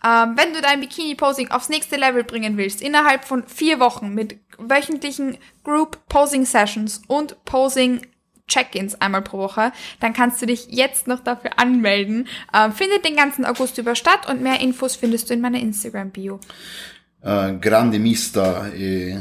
Ähm, 0.04 0.34
wenn 0.36 0.54
du 0.54 0.60
dein 0.60 0.80
Bikini-Posing 0.80 1.50
aufs 1.50 1.68
nächste 1.68 1.96
Level 1.96 2.24
bringen 2.24 2.56
willst, 2.56 2.80
innerhalb 2.80 3.24
von 3.24 3.46
vier 3.46 3.80
Wochen 3.80 4.14
mit 4.14 4.38
wöchentlichen 4.58 5.38
Group-Posing-Sessions 5.64 7.02
und 7.06 7.44
Posing 7.44 8.00
Check-ins 8.48 9.00
einmal 9.00 9.22
pro 9.22 9.38
Woche, 9.38 9.72
dann 10.00 10.12
kannst 10.12 10.42
du 10.42 10.46
dich 10.46 10.66
jetzt 10.70 11.06
noch 11.06 11.20
dafür 11.20 11.58
anmelden. 11.58 12.28
Ähm, 12.52 12.72
findet 12.72 13.04
den 13.04 13.16
ganzen 13.16 13.44
August 13.44 13.78
über 13.78 13.94
statt 13.94 14.28
und 14.28 14.42
mehr 14.42 14.60
Infos 14.60 14.96
findest 14.96 15.30
du 15.30 15.34
in 15.34 15.40
meiner 15.40 15.60
Instagram-Bio. 15.60 16.40
Uh, 17.22 17.58
grande 17.60 17.98
Mista, 17.98 18.68
eh, 18.68 19.18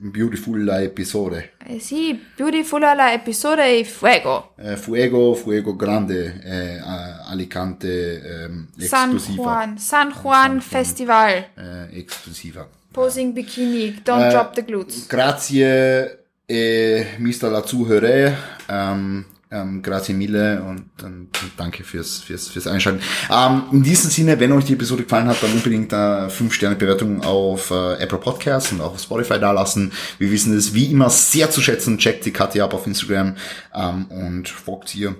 beautiful 0.00 0.66
episode. 0.68 1.52
Eh 1.66 1.78
sì, 1.78 2.18
beautiful 2.34 2.80
la 2.80 3.12
episode 3.12 3.78
e 3.78 3.84
fuego. 3.84 4.54
Eh, 4.56 4.76
fuego, 4.76 5.34
fuego 5.34 5.76
grande, 5.76 6.40
eh, 6.42 6.80
Alicante 7.26 8.22
ehm, 8.22 8.68
San. 8.76 9.16
Juan, 9.36 9.78
San 9.78 10.12
Juan 10.12 10.60
Festival. 10.60 11.50
Äh, 11.54 11.98
exklusiver. 11.98 12.68
Posing 12.92 13.32
Bikini, 13.32 14.00
don't 14.02 14.22
Äh, 14.22 14.30
drop 14.30 14.54
the 14.54 14.64
glutes. 14.64 15.06
Grazie, 15.06 16.26
eh, 16.46 17.06
Mr. 17.18 17.50
La 17.50 17.64
Zuhörer. 17.64 18.36
Ähm, 18.68 19.26
ähm, 19.50 19.82
grazie 19.82 20.12
mille 20.12 20.62
und 20.62 20.90
ähm, 21.02 21.28
danke 21.56 21.82
fürs, 21.82 22.18
fürs, 22.18 22.48
fürs 22.48 22.66
Einschalten. 22.66 23.00
Ähm, 23.30 23.64
in 23.72 23.82
diesem 23.82 24.10
Sinne, 24.10 24.38
wenn 24.38 24.52
euch 24.52 24.64
die 24.64 24.74
Episode 24.74 25.02
gefallen 25.02 25.26
hat, 25.26 25.42
dann 25.42 25.52
unbedingt 25.52 25.92
äh, 25.92 25.96
5-Sterne-Bewertung 26.28 27.24
auf 27.24 27.70
äh, 27.70 27.94
Apple 27.94 28.18
Podcasts 28.18 28.70
und 28.72 28.80
auch 28.80 28.94
auf 28.94 29.02
Spotify 29.02 29.40
dalassen. 29.40 29.92
Wir 30.18 30.30
wissen 30.30 30.56
es 30.56 30.74
wie 30.74 30.86
immer 30.86 31.10
sehr 31.10 31.50
zu 31.50 31.60
schätzen. 31.60 31.98
Checkt 31.98 32.24
die 32.26 32.32
Katja 32.32 32.64
ab 32.64 32.74
auf 32.74 32.86
Instagram 32.86 33.36
ähm, 33.74 34.06
und 34.06 34.48
folgt 34.48 34.94
ihr 34.94 35.16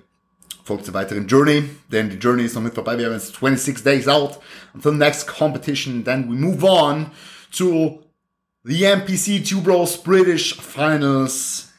folgt 0.63 0.87
der 0.87 0.95
weiteren 0.95 1.27
Journey, 1.27 1.65
denn 1.91 2.11
die 2.11 2.17
Journey 2.17 2.45
ist 2.45 2.55
noch 2.55 2.63
nicht 2.63 2.77
vorbei. 2.77 2.97
Wir 2.97 3.07
haben 3.07 3.15
jetzt 3.15 3.35
26 3.35 3.83
days 3.83 4.07
out 4.07 4.39
until 4.73 4.93
next 4.93 5.27
competition. 5.27 6.05
Then 6.05 6.31
we 6.31 6.37
move 6.37 6.63
on 6.63 7.11
to 7.57 8.05
the 8.63 8.85
NPC 8.85 9.45
Two 9.45 9.63
Bros 9.63 10.01
British 10.01 10.57
Finals 10.57 11.71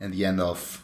and 0.00 0.12
the 0.12 0.24
end 0.24 0.40
of 0.40 0.83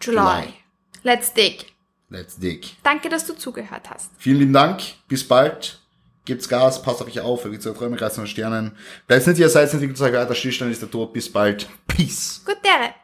July. 0.00 0.42
July. 0.42 0.54
Let's 1.02 1.32
dig. 1.32 1.66
Let's 2.10 2.38
Dig. 2.38 2.76
Danke, 2.82 3.10
dass 3.10 3.26
du 3.26 3.34
zugehört 3.34 3.90
hast. 3.90 4.10
Vielen 4.16 4.38
lieben 4.38 4.52
Dank, 4.54 4.80
bis 5.08 5.28
bald. 5.28 5.78
Gebt's 6.24 6.48
Gas, 6.48 6.82
passt 6.82 7.00
auf 7.00 7.08
euch 7.08 7.20
auf, 7.20 7.42
vergeht 7.42 7.66
eure 7.66 7.76
Träume, 7.76 7.96
Kreis 7.96 8.18
und 8.18 8.28
Sternen. 8.28 8.76
Bleibt 9.06 9.26
nicht, 9.26 9.38
ihr 9.38 9.48
seid, 9.48 9.72
entwickelt 9.72 10.00
euch 10.00 10.12
weiter, 10.12 10.34
Stillstand 10.34 10.72
ist 10.72 10.82
der 10.82 10.90
Tod. 10.90 11.12
Bis 11.12 11.30
bald. 11.30 11.68
Peace. 11.86 12.42
Gut, 12.44 12.58
Dere. 12.64 12.94